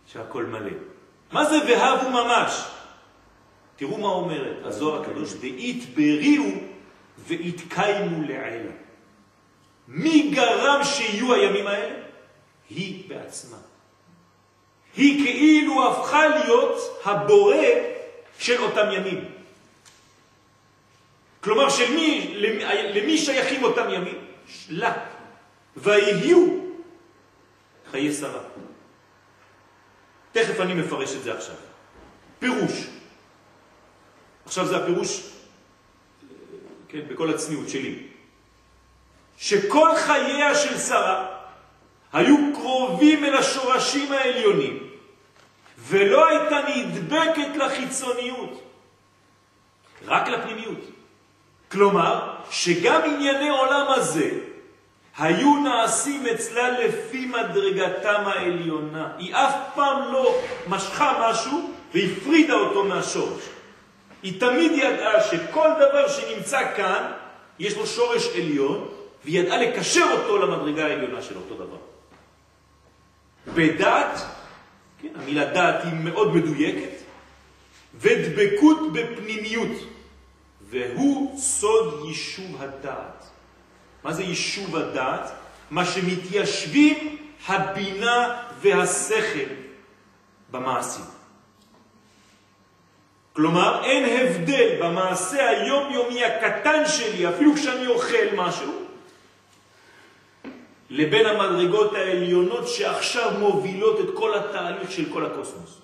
[0.07, 0.71] שהכל מלא.
[1.33, 2.65] מה זה והבו ממש?
[3.77, 6.45] תראו מה אומרת הזוהר הקדוש, דאית בריאו
[7.19, 8.73] והתקיימו לעילה.
[9.89, 11.95] מי גרם שיהיו הימים האלה?
[12.71, 13.57] היא בעצמה.
[14.97, 17.67] היא כאילו הפכה להיות הבורא
[18.39, 19.25] של אותם ימים.
[21.41, 24.19] כלומר, של מי, למי, למי שייכים אותם ימים?
[24.69, 24.93] לה.
[25.77, 26.47] ויהיו
[27.91, 28.43] חיי שרה.
[30.33, 31.55] תכף אני מפרש את זה עכשיו.
[32.39, 32.87] פירוש.
[34.47, 35.34] עכשיו זה הפירוש,
[36.95, 37.99] כן, בכל הצניעות שלי.
[39.39, 41.27] שכל חייה של שרה
[42.13, 44.91] היו קרובים אל השורשים העליונים,
[45.79, 48.63] ולא הייתה נדבקת לחיצוניות,
[50.05, 50.79] רק לפנימיות.
[51.71, 54.31] כלומר, שגם ענייני עולם הזה
[55.19, 59.09] היו נעשים אצלה לפי מדרגתם העליונה.
[59.19, 63.43] היא אף פעם לא משכה משהו והפרידה אותו מהשורש.
[64.25, 67.13] היא תמיד ידעה שכל דבר שנמצא כאן,
[67.59, 68.89] יש לו שורש עליון,
[69.25, 71.77] והיא ידעה לקשר אותו למדרגה העליונה של אותו דבר.
[73.55, 74.19] בדעת,
[75.03, 76.95] כן, המילה דעת היא מאוד מדויקת,
[77.95, 79.71] ודבקות בפנימיות,
[80.61, 83.25] והוא סוד יישוב הדעת.
[84.05, 85.31] מה זה יישוב הדעת?
[85.71, 89.49] מה שמתיישבים הבינה והשכל
[90.51, 91.14] במעשים.
[93.35, 98.73] כלומר, אין הבדל במעשה היומיומי הקטן שלי, אפילו כשאני אוכל משהו,
[100.91, 105.79] לבין המדרגות העליונות שעכשיו מובילות את כל התהליך של כל הקוסמוס.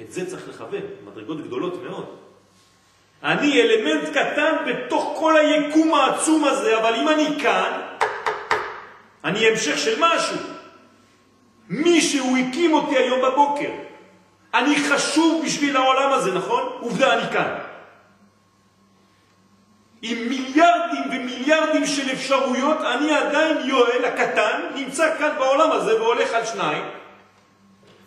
[0.00, 2.06] את זה צריך לכוון, מדרגות גדולות מאוד.
[3.22, 7.80] אני אלמנט קטן בתוך כל היקום העצום הזה, אבל אם אני כאן,
[9.24, 10.36] אני המשך של משהו.
[11.68, 13.85] מישהו הקים אותי היום בבוקר.
[14.54, 16.72] אני חשוב בשביל העולם הזה, נכון?
[16.80, 17.58] עובדה, אני כאן.
[20.02, 26.46] עם מיליארדים ומיליארדים של אפשרויות, אני עדיין יואל הקטן, נמצא כאן בעולם הזה והולך על
[26.46, 26.84] שניים,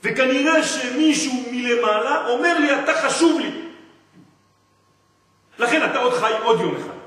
[0.03, 3.51] וכנראה שמישהו מלמעלה אומר לי, אתה חשוב לי.
[5.59, 6.99] לכן אתה עוד חי עוד יום אחד.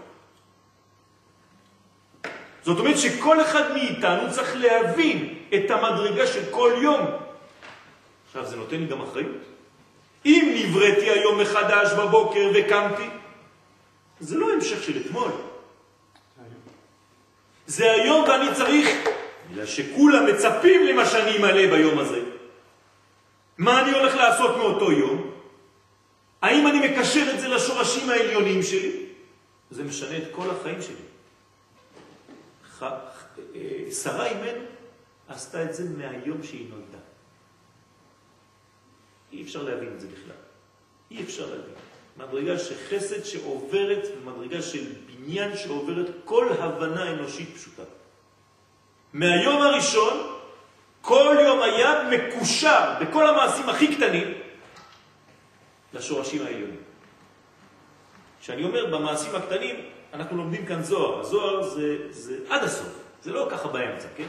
[2.63, 7.22] זאת אומרת שכל אחד מאיתנו צריך להבין את המדרגה של כל יום.
[8.33, 9.37] עכשיו, זה נותן לי גם אחריות.
[10.27, 13.09] אם נבראתי היום מחדש בבוקר וקמתי,
[14.21, 15.31] זה לא המשך של אתמול.
[17.67, 18.89] זה היום ואני צריך,
[19.51, 22.21] בגלל שכולם מצפים למה שאני אמלא ביום הזה.
[23.59, 25.31] מה אני הולך לעשות מאותו יום?
[26.43, 29.07] האם אני מקשר את זה לשורשים העליונים שלי?
[29.71, 30.95] זה משנה את כל החיים שלי.
[32.83, 32.89] אה,
[34.03, 34.65] שרה אימנו
[35.29, 37.02] עשתה את זה מהיום שהיא נולדה.
[39.33, 40.37] אי אפשר להבין את זה בכלל.
[41.11, 41.75] אי אפשר להבין.
[42.17, 47.83] מדרגה של חסד שעוברת, מדרגה של בניין שעוברת כל הבנה אנושית פשוטה.
[49.13, 50.33] מהיום הראשון,
[51.01, 54.35] כל יום היה מקושר בכל המעשים הכי קטנים
[55.95, 56.83] לשורשים העליונים.
[58.41, 59.77] כשאני אומר במעשים הקטנים,
[60.15, 61.21] אנחנו לומדים כאן זוהר.
[61.21, 64.27] הזוהר זה, זה עד הסוף, זה לא ככה באמצע, כן?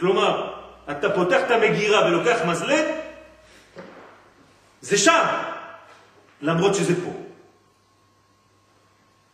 [0.00, 0.54] כלומר,
[0.90, 2.84] אתה פותח את המגירה ולוקח מזלג,
[4.80, 5.24] זה שם,
[6.40, 7.12] למרות שזה פה.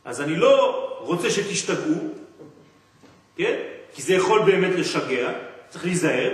[0.04, 2.14] אז אני לא רוצה שתשתגעו,
[3.36, 3.56] כן?
[3.92, 5.32] כי זה יכול באמת לשגע,
[5.68, 6.32] צריך להיזהר,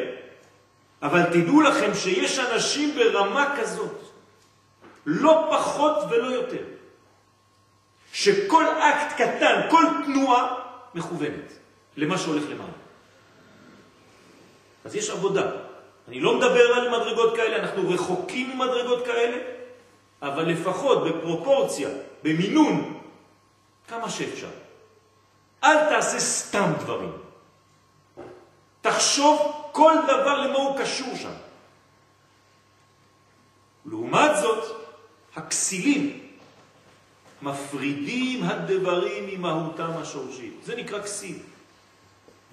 [1.02, 4.00] אבל תדעו לכם שיש אנשים ברמה כזאת,
[5.06, 6.64] לא פחות ולא יותר,
[8.12, 10.54] שכל אקט קטן, כל תנועה
[10.94, 11.52] מכוונת
[11.96, 12.72] למה שהולך למעלה.
[14.84, 15.50] אז יש עבודה.
[16.08, 19.38] אני לא מדבר על מדרגות כאלה, אנחנו רחוקים ממדרגות כאלה,
[20.22, 21.88] אבל לפחות בפרופורציה,
[22.22, 23.00] במינון,
[23.88, 24.50] כמה שאפשר.
[25.64, 27.12] אל תעשה סתם דברים.
[28.80, 31.32] תחשוב כל דבר למה הוא קשור שם.
[33.86, 34.86] לעומת זאת,
[35.36, 36.28] הכסילים
[37.42, 40.54] מפרידים הדברים ממהותם השורשית.
[40.64, 41.38] זה נקרא כסיל,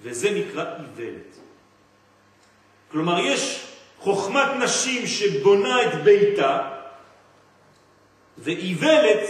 [0.01, 1.48] וזה נקרא איוולת.
[2.91, 3.67] כלומר, יש
[3.99, 6.69] חוכמת נשים שבונה את ביתה,
[8.37, 9.27] ואיוולת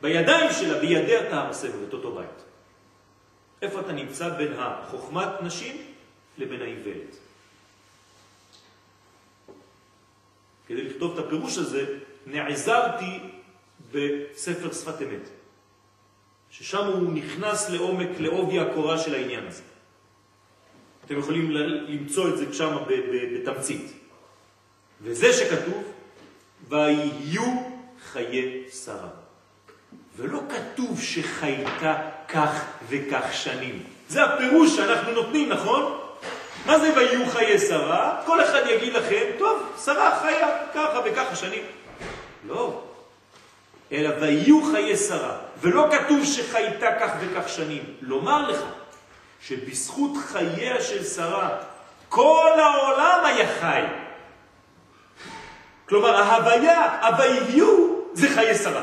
[0.00, 2.42] בידיים שלה, בידיה תהרסנו את אותו בית.
[3.62, 5.76] איפה אתה נמצא בין החוכמת נשים
[6.38, 7.16] לבין האיוולת?
[10.66, 13.18] כדי לכתוב את הפירוש הזה, נעזרתי
[13.92, 15.28] בספר שפת אמת,
[16.50, 19.62] ששם הוא נכנס לעומק, לעובי הקורה של העניין הזה.
[21.06, 21.50] אתם יכולים
[21.88, 22.76] למצוא את זה שם
[23.12, 23.92] בתמצית.
[25.02, 25.82] וזה שכתוב,
[26.68, 27.62] ויהיו
[28.12, 29.08] חיי שרה.
[30.16, 31.96] ולא כתוב שחייתה
[32.28, 33.82] כך וכך שנים.
[34.08, 35.98] זה הפירוש שאנחנו נותנים, נכון?
[36.66, 38.22] מה זה ויהיו חיי שרה?
[38.26, 41.62] כל אחד יגיד לכם, טוב, שרה חיה ככה וככה שנים.
[42.46, 42.82] לא.
[43.92, 45.36] אלא ויהיו חיי שרה.
[45.60, 47.82] ולא כתוב שחייתה כך וכך שנים.
[48.00, 48.60] לומר לך
[49.42, 51.58] שבזכות חייה של שרה
[52.08, 53.82] כל העולם היה חי.
[55.88, 58.82] כלומר, ההוויה, הוויהיו, זה חיי שרה.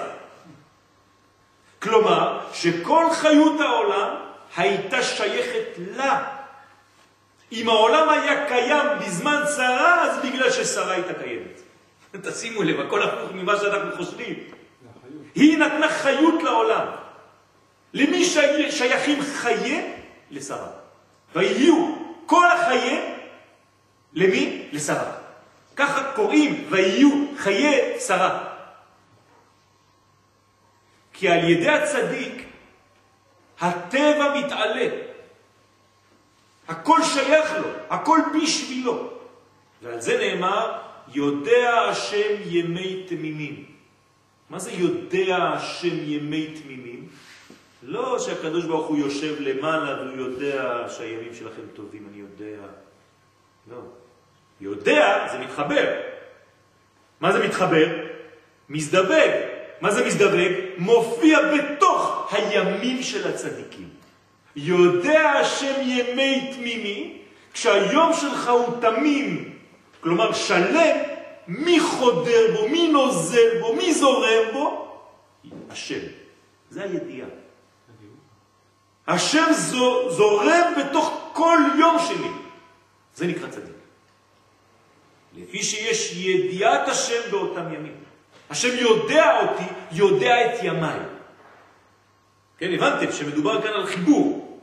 [1.81, 4.15] כלומר, שכל חיות העולם
[4.57, 6.23] הייתה שייכת לה.
[7.51, 11.61] אם העולם היה קיים בזמן שרה, אז בגלל ששרה הייתה קיימת.
[12.31, 14.35] תשימו לב, הכל הפוך ממה שאנחנו חושבים.
[15.35, 16.85] היא נתנה חיות לעולם.
[17.93, 18.25] למי
[18.69, 19.98] שייכים חיי?
[20.31, 20.69] לשרה.
[21.35, 23.15] ויהיו כל החיי,
[24.13, 24.69] למי?
[24.71, 25.11] לשרה.
[25.75, 28.53] ככה קוראים ויהיו חיי שרה.
[31.13, 32.45] כי על ידי הצדיק
[33.59, 34.87] הטבע מתעלה.
[36.67, 39.13] הכל שייך לו, הכל בשבילו.
[39.81, 40.77] ועל זה נאמר,
[41.13, 43.65] יודע השם ימי תמימים.
[44.49, 47.07] מה זה יודע השם ימי תמימים?
[47.83, 52.61] לא שהקדוש ברוך הוא יושב למעלה והוא יודע שהימים שלכם טובים, אני יודע.
[53.71, 53.77] לא.
[54.61, 56.01] יודע, זה מתחבר.
[57.21, 57.87] מה זה מתחבר?
[58.69, 59.31] מזדווג.
[59.81, 60.51] מה זה מזדווג?
[60.77, 63.89] מופיע בתוך הימים של הצדיקים.
[64.55, 67.17] יודע השם ימי תמימי,
[67.53, 69.57] כשהיום שלך הוא תמים,
[70.01, 70.97] כלומר שלם,
[71.47, 74.95] מי חודר בו, מי נוזל בו, מי זורם בו?
[75.69, 75.99] השם.
[76.69, 77.27] זה הידיעה.
[79.09, 79.45] השם
[80.09, 82.29] זורם בתוך כל יום שלי.
[83.15, 83.75] זה נקרא צדיק.
[85.37, 87.95] לפי שיש ידיעת השם באותם ימים.
[88.49, 90.99] השם יודע אותי, יודע את ימיי.
[92.57, 94.59] כן, הבנתם שמדובר כאן על חיבור.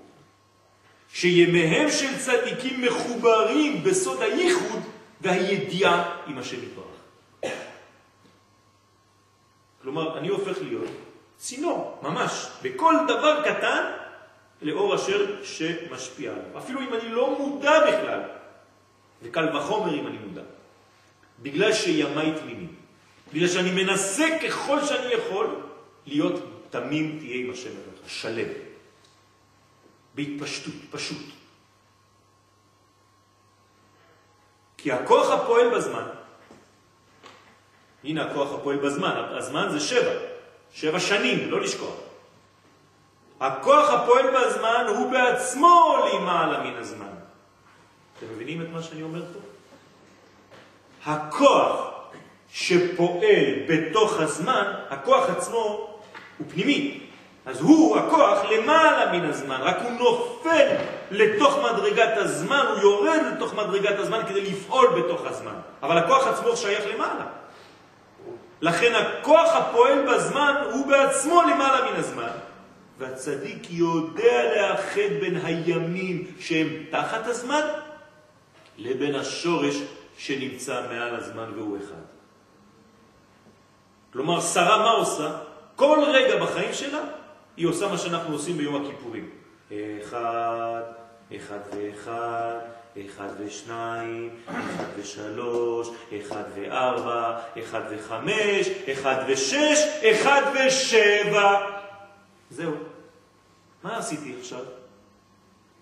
[1.12, 4.82] שימיהם של צדיקים מחוברים בסוד הייחוד
[5.20, 6.86] והידיעה עם השם יתברך.
[9.82, 10.90] כלומר, אני הופך להיות
[11.36, 13.95] צינור, ממש, בכל דבר קטן
[14.62, 16.58] לאור אשר שמשפיע עליו.
[16.58, 18.20] אפילו אם אני לא מודע בכלל,
[19.22, 20.42] וקל וחומר אם אני מודע.
[21.42, 22.74] בגלל שימי תמימים.
[23.32, 25.60] בגלל שאני מנסה ככל שאני יכול
[26.06, 26.34] להיות
[26.70, 28.48] תמים תהיה עם השם אליך, שלם.
[30.14, 31.26] בהתפשטות, פשוט.
[34.76, 36.08] כי הכוח הפועל בזמן,
[38.04, 40.12] הנה הכוח הפועל בזמן, הזמן זה שבע,
[40.72, 42.05] שבע שנים, לא לשכוח.
[43.40, 47.06] הכוח הפועל בזמן הוא בעצמו למעלה מן הזמן.
[48.18, 49.38] אתם מבינים את מה שאני אומר פה?
[51.10, 51.90] הכוח
[52.52, 55.88] שפועל בתוך הזמן, הכוח עצמו
[56.38, 57.00] הוא פנימי.
[57.46, 60.66] אז הוא, הכוח, למעלה מן הזמן, רק הוא נופל
[61.10, 65.54] לתוך מדרגת הזמן, הוא יורד לתוך מדרגת הזמן כדי לפעול בתוך הזמן.
[65.82, 67.24] אבל הכוח עצמו שייך למעלה.
[68.60, 72.28] לכן הכוח הפועל בזמן הוא בעצמו למעלה מן הזמן.
[72.98, 77.62] והצדיק יודע לאחד בין הימים שהם תחת הזמן
[78.78, 79.76] לבין השורש
[80.18, 82.02] שנמצא מעל הזמן והוא אחד.
[84.12, 85.38] כלומר, שרה מה עושה?
[85.76, 87.00] כל רגע בחיים שלה
[87.56, 89.30] היא עושה מה שאנחנו עושים ביום הכיפורים.
[89.70, 90.82] אחד,
[91.36, 92.58] אחד ואחד,
[93.06, 95.88] אחד ושניים, אחד ושלוש,
[96.20, 99.78] אחד וארבע, אחד וחמש, אחד ושש,
[100.10, 101.76] אחד ושבע.
[102.50, 102.72] זהו.
[103.82, 104.64] מה עשיתי עכשיו?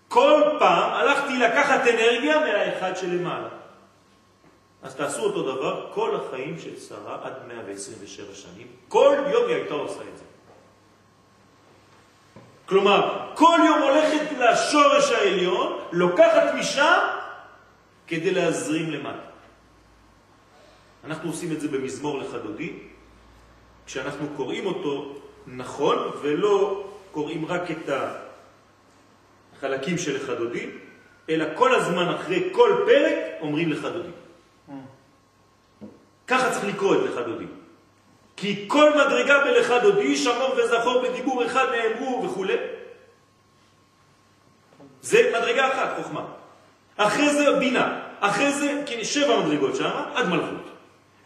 [0.08, 3.48] כל פעם הלכתי לקחת אנרגיה מהאחד שלמעלה.
[4.82, 8.66] אז תעשו אותו דבר כל החיים של שרה עד 127 שנים.
[8.88, 10.24] כל יום היא הייתה עושה את זה.
[12.66, 16.98] כלומר, כל יום הולכת לשורש העליון, לוקחת משם
[18.06, 19.28] כדי להזרים למטה.
[21.04, 22.72] אנחנו עושים את זה במזמור לחדודי,
[23.86, 25.14] כשאנחנו קוראים אותו
[25.47, 27.90] נכון, ולא קוראים רק את
[29.57, 30.70] החלקים של לחדודי,
[31.30, 34.11] אלא כל הזמן אחרי כל פרק אומרים לחדודי.
[36.26, 37.45] ככה צריך לקרוא את לחדודי.
[38.36, 42.45] כי כל מדרגה בלכה דודי, שמור וזכור בדיבור אחד נאמרו וכו'.
[45.03, 46.24] זה מדרגה אחת, חוכמה.
[46.97, 50.74] אחרי זה בינה, אחרי זה כן, שבע מדרגות שם, עד מלכות.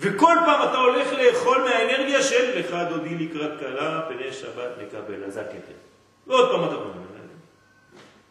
[0.01, 5.37] וכל פעם אתה הולך לאכול מהאנרגיה של לך דודי לקראת קלה, פני שבת נקבל, אז
[5.37, 5.79] הכתר.
[6.27, 6.93] ועוד פעם אתה אומר,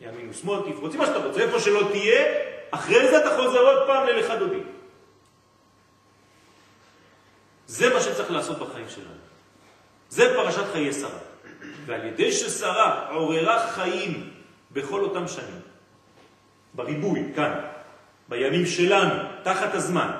[0.01, 2.26] ימין ושמאל, תפרוצי מה שאתה רוצה, איפה שלא תהיה,
[2.72, 4.59] אחרי זה אתה חוזר עוד פעם ללך דודי.
[7.68, 9.07] זה מה שצריך לעשות בחיים שלנו.
[10.09, 11.20] זה פרשת חיי שרה.
[11.86, 14.30] ועל ידי ששרה עוררה חיים
[14.72, 15.61] בכל אותם שנים,
[16.74, 17.59] בריבוי, כאן,
[18.30, 19.13] בימים שלנו,
[19.43, 20.11] תחת הזמן,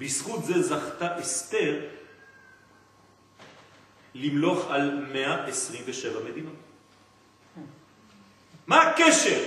[0.00, 1.80] בזכות זה זכתה אסתר
[4.14, 6.54] למלוך על 127 מדינות.
[8.66, 9.44] מה הקשר?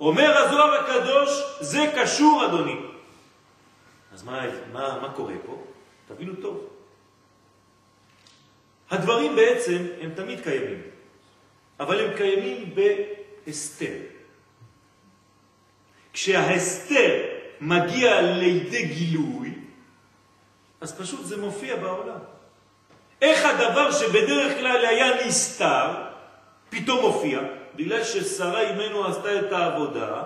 [0.00, 1.30] אומר הזוהר הקדוש,
[1.60, 2.76] זה קשור, אדוני.
[4.12, 5.64] אז מה, מה, מה קורה פה?
[6.08, 6.68] תבינו טוב.
[8.90, 10.82] הדברים בעצם הם תמיד קיימים,
[11.80, 13.96] אבל הם קיימים בהסתר.
[16.12, 19.54] כשההסתר מגיע לידי גילוי,
[20.80, 22.18] אז פשוט זה מופיע בעולם.
[23.22, 25.86] איך הדבר שבדרך כלל היה נסתר,
[26.70, 27.40] פתאום מופיע?
[27.76, 30.22] בגלל ששרה אימנו עשתה את העבודה,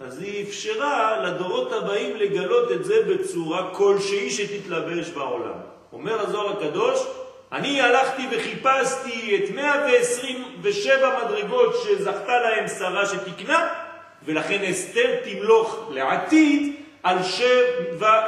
[0.00, 5.58] אז היא אפשרה לדורות הבאים לגלות את זה בצורה כלשהי שתתלבש בעולם.
[5.92, 7.00] אומר הזוהר הקדוש,
[7.52, 13.68] אני הלכתי וחיפשתי את 127 מדרגות שזכתה להם שרה שתקנה,
[14.24, 18.26] ולכן אסתר תמלוך לעתיד על שבע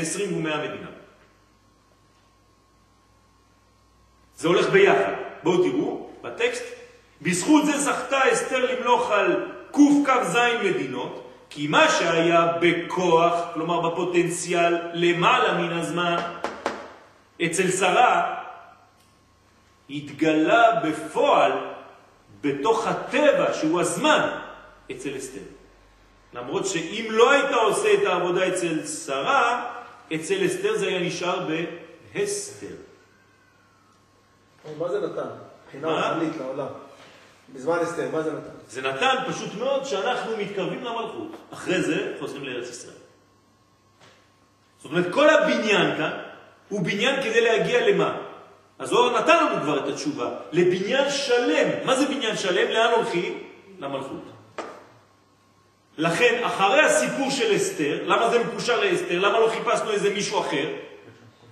[0.00, 0.90] עשרים ומאה מדינה.
[4.36, 5.12] זה הולך ביחד.
[5.42, 6.64] בואו תראו בטקסט.
[7.22, 15.54] בזכות זה זכתה אסתר למלוך על קכ"ז מדינות, כי מה שהיה בכוח, כלומר בפוטנציאל למעלה
[15.54, 16.16] מן הזמן,
[17.44, 18.36] אצל שרה,
[19.90, 21.52] התגלה בפועל
[22.40, 24.39] בתוך הטבע שהוא הזמן
[24.92, 25.40] אצל אסתר.
[26.32, 29.72] למרות שאם לא היית עושה את העבודה אצל שרה,
[30.14, 31.48] אצל אסתר זה היה נשאר
[32.14, 32.74] בהסתר.
[34.78, 35.28] מה זה נתן?
[35.64, 35.88] מבחינה?
[35.88, 36.66] רוחנית לעולם.
[37.54, 38.50] בזמן אסתר, מה זה נתן?
[38.68, 41.36] זה נתן פשוט מאוד שאנחנו מתקרבים למלכות.
[41.50, 42.94] אחרי זה חוזרים לארץ ישראל.
[44.78, 46.10] זאת אומרת, כל הבניין כאן
[46.68, 48.18] הוא בניין כדי להגיע למה?
[48.80, 51.86] הזוהר נתן לנו כבר את התשובה, לבניין שלם.
[51.86, 52.70] מה זה בניין שלם?
[52.70, 53.42] לאן הולכים?
[53.78, 54.29] למלכות.
[56.00, 59.18] לכן, אחרי הסיפור של אסתר, למה זה מקושר לאסתר?
[59.18, 60.66] למה לא חיפשנו איזה מישהו אחר?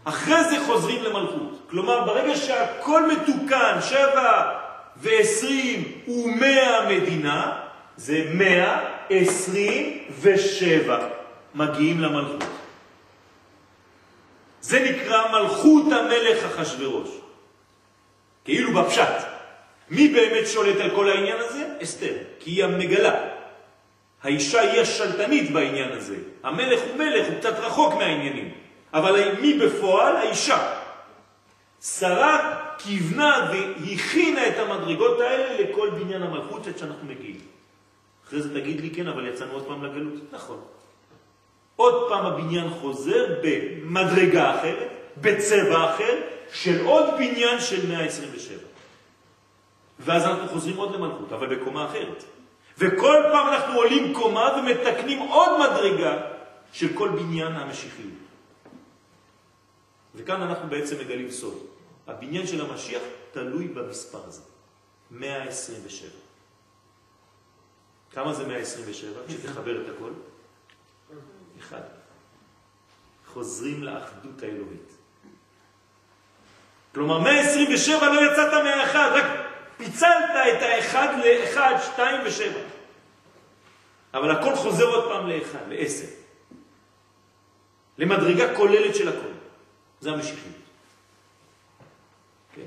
[0.05, 1.66] אחרי זה חוזרים למלכות.
[1.70, 4.59] כלומר, ברגע שהכל מתוקן, שבע
[4.96, 7.61] ועשרים ומאה מדינה,
[7.96, 10.99] זה מאה עשרים ושבע
[11.55, 12.44] מגיעים למלכות.
[14.61, 17.09] זה נקרא מלכות המלך אחשורוש.
[18.44, 19.24] כאילו בפשט.
[19.90, 21.64] מי באמת שולט על כל העניין הזה?
[21.82, 23.38] אסתר, כי היא המגלה.
[24.23, 26.16] האישה היא השלטנית בעניין הזה.
[26.43, 28.51] המלך הוא מלך, הוא קצת רחוק מהעניינים.
[28.95, 30.16] אבל מי בפועל?
[30.16, 30.75] האישה.
[31.83, 37.41] שרה כיוונה והכינה את המדרגות האלה לכל בניין המלכות עד שאנחנו מגיעים.
[38.27, 40.14] אחרי זה תגיד לי, כן, אבל יצאנו עוד פעם לגלות.
[40.33, 40.61] נכון.
[41.77, 46.14] עוד פעם הבניין חוזר במדרגה אחרת, בצבע אחר,
[46.53, 48.59] של עוד בניין של 127.
[49.99, 52.25] ואז אנחנו חוזרים עוד למלכות, אבל בקומה אחרת.
[52.79, 56.18] וכל פעם אנחנו עולים קומה ומתקנים עוד מדרגה
[56.72, 58.12] של כל בניין המשיחיות.
[60.14, 61.59] וכאן אנחנו בעצם מגלים סוד.
[62.07, 63.03] הבניין של המשיח
[63.33, 64.43] תלוי במספר הזה,
[65.11, 66.11] 127.
[68.12, 69.11] כמה זה 127?
[69.29, 70.11] כשתחבר את הכל?
[71.59, 71.81] אחד.
[73.26, 74.93] חוזרים לאחדות האלוהית.
[76.95, 79.47] כלומר, 127 לא יצאת מהאחד, רק
[79.79, 82.61] פיצלת את האחד לאחד, שתיים ושבע.
[84.14, 86.07] אבל הכל חוזר עוד פעם לאחד, לעשר.
[87.99, 89.33] למדרגה כוללת של הכל.
[90.01, 90.55] זה המשיחיות.
[92.55, 92.62] כן.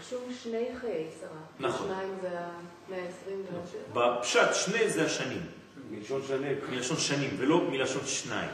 [0.00, 1.68] רשום שני חיי שרה.
[1.68, 1.88] נכון.
[1.88, 4.18] שניים זה המאה העשרים והשבע.
[4.18, 5.46] בפשט שני זה השנים,
[5.90, 6.58] מלשון שנים.
[6.70, 8.50] מלשון שנים ולא מלשון שניים.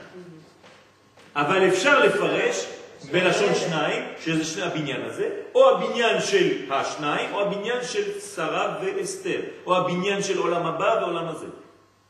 [1.36, 2.66] אבל אפשר לפרש
[3.10, 9.40] בלשון שניים, שזה שני הבניין הזה, או הבניין של השניים, או הבניין של שרה ואסתר,
[9.66, 11.46] או הבניין של עולם הבא ועולם הזה.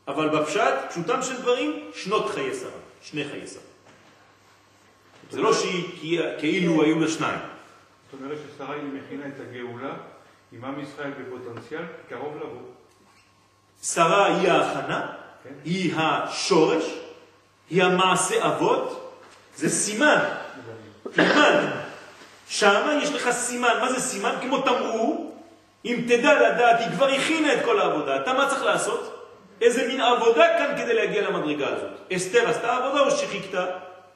[0.07, 2.69] אבל בפשט, פשוטם של דברים, שנות חיי שרה,
[3.01, 3.61] שני חיי שרה.
[5.31, 7.39] זה לא שהיא כאילו היו לה שניים.
[8.11, 9.93] זאת אומרת ששרה היא מכינה את הגאולה
[10.51, 12.61] עם עם ישראל בפוטנציאל קרוב לבוא.
[13.83, 15.11] שרה היא ההכנה,
[15.43, 15.53] כן.
[15.63, 16.83] היא השורש,
[17.69, 19.19] היא המעשה אבות,
[19.55, 20.19] זה סימן,
[21.13, 21.83] תלמד.
[22.47, 24.35] שם יש לך סימן, מה זה סימן?
[24.41, 25.35] כמו תמרור,
[25.85, 29.29] אם תדע לדעת, היא כבר הכינה את כל העבודה, אתה מה צריך לעשות?
[29.61, 31.89] איזה מין עבודה כאן כדי להגיע למדרגה הזאת.
[32.15, 33.65] אסתר עשתה עבודה או שחיכתה?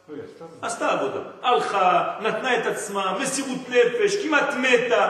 [0.09, 0.15] לא.
[0.61, 1.19] עשתה עבודה.
[1.41, 5.09] הלכה, נתנה את עצמה, מסירות נפש, כמעט מתה.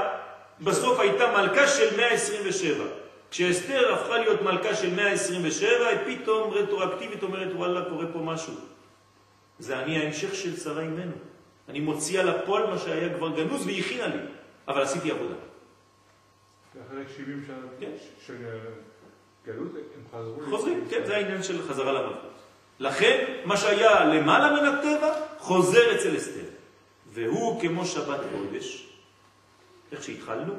[0.62, 2.84] בסוף הייתה מלכה של 127.
[3.32, 8.54] כשאסתר הפכה להיות מלכה של 127, היא פתאום רטרואקטיבית אומרת, וואלה, קורה פה משהו.
[9.60, 11.12] זה אני ההמשך של שרה אימנו.
[11.70, 14.22] אני מוציאה לפועל מה שהיה כבר גנוז והיא הכינה לי,
[14.68, 15.36] אבל עשיתי עבודה.
[16.76, 17.92] ואחרי 70 שנה כן.
[18.26, 18.36] של
[19.46, 20.50] גלות הם חזרו.
[20.50, 20.88] חוזרים.
[20.90, 22.32] כן, זה העניין של חזרה למלכות.
[22.80, 26.46] לכן, מה שהיה למעלה מן הטבע, חוזר אצל אסתר.
[27.14, 28.88] והוא כמו שבת קודש,
[29.92, 30.54] איך שהתחלנו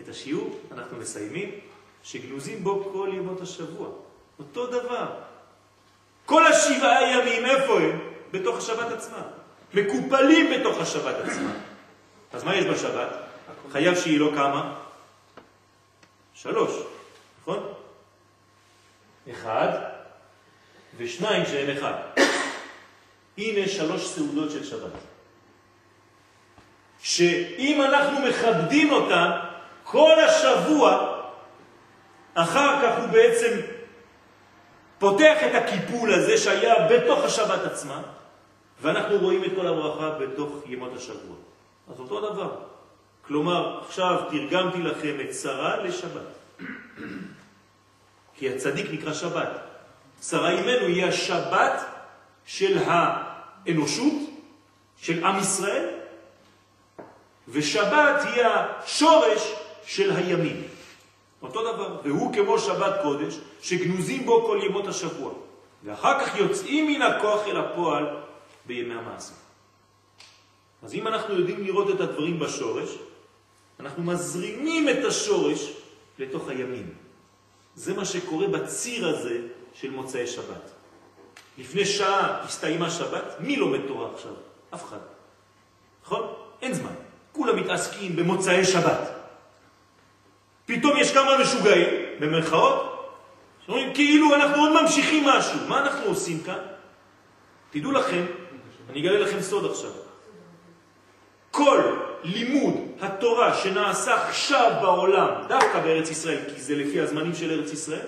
[0.00, 1.50] את השיעור, אנחנו מסיימים,
[2.02, 3.88] שגנוזים בו כל ימות השבוע.
[4.38, 5.06] אותו דבר.
[6.26, 7.98] כל השבעה ימים, איפה הם?
[8.32, 9.22] בתוך השבת עצמה.
[9.74, 11.52] מקופלים בתוך השבת עצמה.
[12.32, 13.08] אז מה יש בשבת?
[13.72, 14.74] חייב שהיא לא כמה?
[16.34, 16.70] שלוש,
[17.42, 17.72] נכון?
[19.30, 19.68] אחד
[20.96, 21.94] ושניים שהם אחד.
[23.38, 24.92] הנה שלוש סעודות של שבת.
[27.02, 29.30] שאם אנחנו מכבדים אותן,
[29.84, 31.16] כל השבוע,
[32.34, 33.60] אחר כך הוא בעצם
[34.98, 38.02] פותח את הקיפול הזה שהיה בתוך השבת עצמה,
[38.80, 41.36] ואנחנו רואים את כל הברכה בתוך ימות השבוע.
[41.92, 42.56] אז אותו דבר.
[43.26, 46.30] כלומר, עכשיו תרגמתי לכם את שרה לשבת.
[48.34, 49.50] כי הצדיק נקרא שבת.
[50.22, 51.84] שרה אימנו היא השבת
[52.46, 54.12] של האנושות,
[54.96, 55.88] של עם ישראל,
[57.48, 59.54] ושבת היא השורש
[59.84, 60.62] של הימים.
[61.42, 61.96] אותו דבר.
[62.04, 65.32] והוא כמו שבת קודש, שגנוזים בו כל ימות השבוע,
[65.84, 68.06] ואחר כך יוצאים מן הכוח אל הפועל
[68.66, 69.34] בימי המעשה.
[70.82, 72.90] אז אם אנחנו יודעים לראות את הדברים בשורש,
[73.80, 75.72] אנחנו מזרימים את השורש
[76.18, 76.94] לתוך הימים.
[77.74, 79.40] זה מה שקורה בציר הזה
[79.74, 80.70] של מוצאי שבת.
[81.58, 84.32] לפני שעה הסתיימה שבת, מי לומד תורה עכשיו?
[84.74, 84.98] אף אחד.
[86.04, 86.34] נכון?
[86.62, 86.94] אין זמן.
[87.32, 89.10] כולם מתעסקים במוצאי שבת.
[90.66, 91.88] פתאום יש כמה משוגעים,
[92.20, 92.90] במרכאות,
[93.66, 95.58] שאומרים כאילו אנחנו עוד ממשיכים משהו.
[95.68, 96.58] מה אנחנו עושים כאן?
[97.70, 98.26] תדעו לכם,
[98.90, 99.90] אני אגלה לכם סוד עכשיו.
[101.50, 101.80] כל
[102.24, 108.06] לימוד התורה שנעשה עכשיו בעולם, דווקא בארץ ישראל, כי זה לפי הזמנים של ארץ ישראל,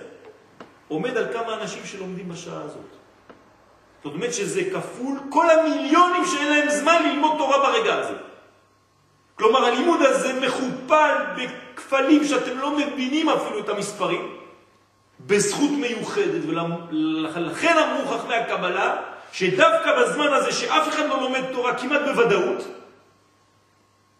[0.88, 2.90] עומד על כמה אנשים שלומדים בשעה הזאת.
[4.04, 8.14] זאת אומרת שזה כפול כל המיליונים שאין להם זמן ללמוד תורה ברגע הזה.
[9.34, 14.36] כלומר, הלימוד הזה מכופל בכפלים שאתם לא מבינים אפילו את המספרים,
[15.26, 22.00] בזכות מיוחדת, ולכן אמרו חכמי הקבלה, שדווקא בזמן הזה שאף אחד לא לומד תורה כמעט
[22.04, 22.64] בוודאות,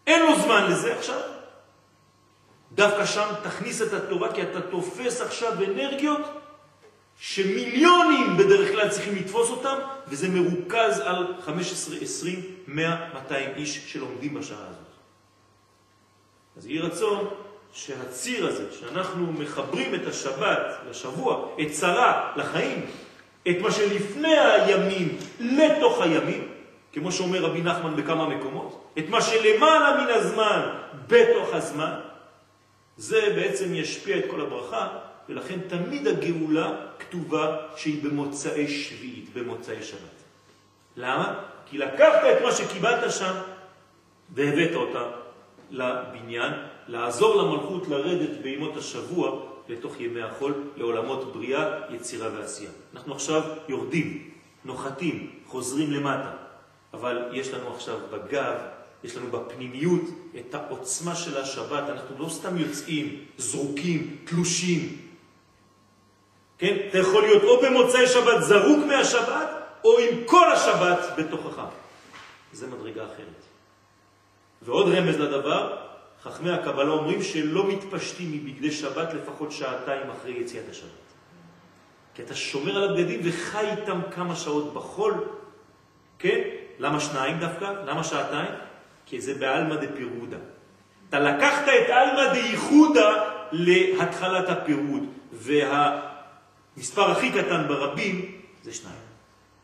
[0.07, 1.19] אין לו זמן לזה עכשיו,
[2.71, 6.21] דווקא שם תכניס את התורה, כי אתה תופס עכשיו אנרגיות
[7.19, 9.75] שמיליונים בדרך כלל צריכים לתפוס אותם,
[10.07, 14.93] וזה מרוכז על 15, 20, 100, 200 איש שלומדים בשעה הזאת.
[16.57, 17.27] אז יהי רצון
[17.73, 22.85] שהציר הזה, שאנחנו מחברים את השבת לשבוע, את צרה לחיים,
[23.49, 26.47] את מה שלפני הימים לתוך הימים,
[26.93, 30.61] כמו שאומר רבי נחמן בכמה מקומות, את מה שלמעלה מן הזמן
[31.07, 31.99] בתוך הזמן,
[32.97, 34.87] זה בעצם ישפיע את כל הברכה,
[35.29, 40.23] ולכן תמיד הגאולה כתובה שהיא במוצאי שביעית, במוצאי שבת.
[40.97, 41.39] למה?
[41.69, 43.33] כי לקחת את מה שקיבלת שם
[44.33, 45.03] והבאת אותה
[45.71, 46.53] לבניין,
[46.87, 52.71] לעזור למלכות לרדת בימות השבוע לתוך ימי החול, לעולמות בריאה, יצירה ועשייה.
[52.93, 54.29] אנחנו עכשיו יורדים,
[54.65, 56.31] נוחתים, חוזרים למטה,
[56.93, 58.55] אבל יש לנו עכשיו בגב,
[59.03, 60.01] יש לנו בפנימיות
[60.39, 64.97] את העוצמה של השבת, אנחנו לא סתם יוצאים, זרוקים, תלושים.
[66.57, 66.77] כן?
[66.89, 69.49] אתה יכול להיות או במוצאי שבת זרוק מהשבת,
[69.83, 71.61] או עם כל השבת בתוכך.
[72.53, 73.43] זה מדרגה אחרת.
[74.61, 75.77] ועוד רמז לדבר,
[76.23, 80.89] חכמי הקבלה אומרים שלא מתפשטים מבגדי שבת לפחות שעתיים אחרי יציאת השבת.
[82.15, 85.13] כי אתה שומר על הבגדים וחי איתם כמה שעות בחול,
[86.19, 86.39] כן?
[86.79, 87.73] למה שניים דווקא?
[87.85, 88.51] למה שעתיים?
[89.05, 90.37] כי זה בעלמא דפירודה.
[91.09, 98.95] אתה לקחת את עלמא דייחודה להתחלת הפירוד, והמספר הכי קטן ברבים זה שניים.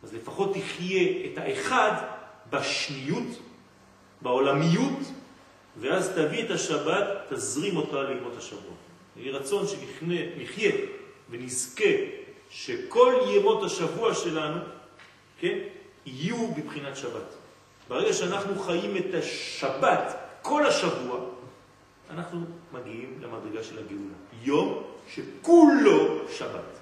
[0.04, 1.92] אז לפחות תחיה את האחד
[2.50, 3.28] בשניות,
[4.22, 5.00] בעולמיות,
[5.80, 8.74] ואז תביא את השבת, תזרים אותה לימות השבוע.
[9.16, 10.72] יהי רצון שנחיה
[11.30, 11.90] ונזכה
[12.50, 14.60] שכל ימות השבוע שלנו,
[15.40, 15.58] כן,
[16.06, 17.36] יהיו בבחינת שבת.
[17.88, 21.20] ברגע שאנחנו חיים את השבת כל השבוע,
[22.10, 22.42] אנחנו
[22.74, 24.16] מגיעים למדרגה של הגאולה.
[24.44, 26.79] יום שכולו שבת.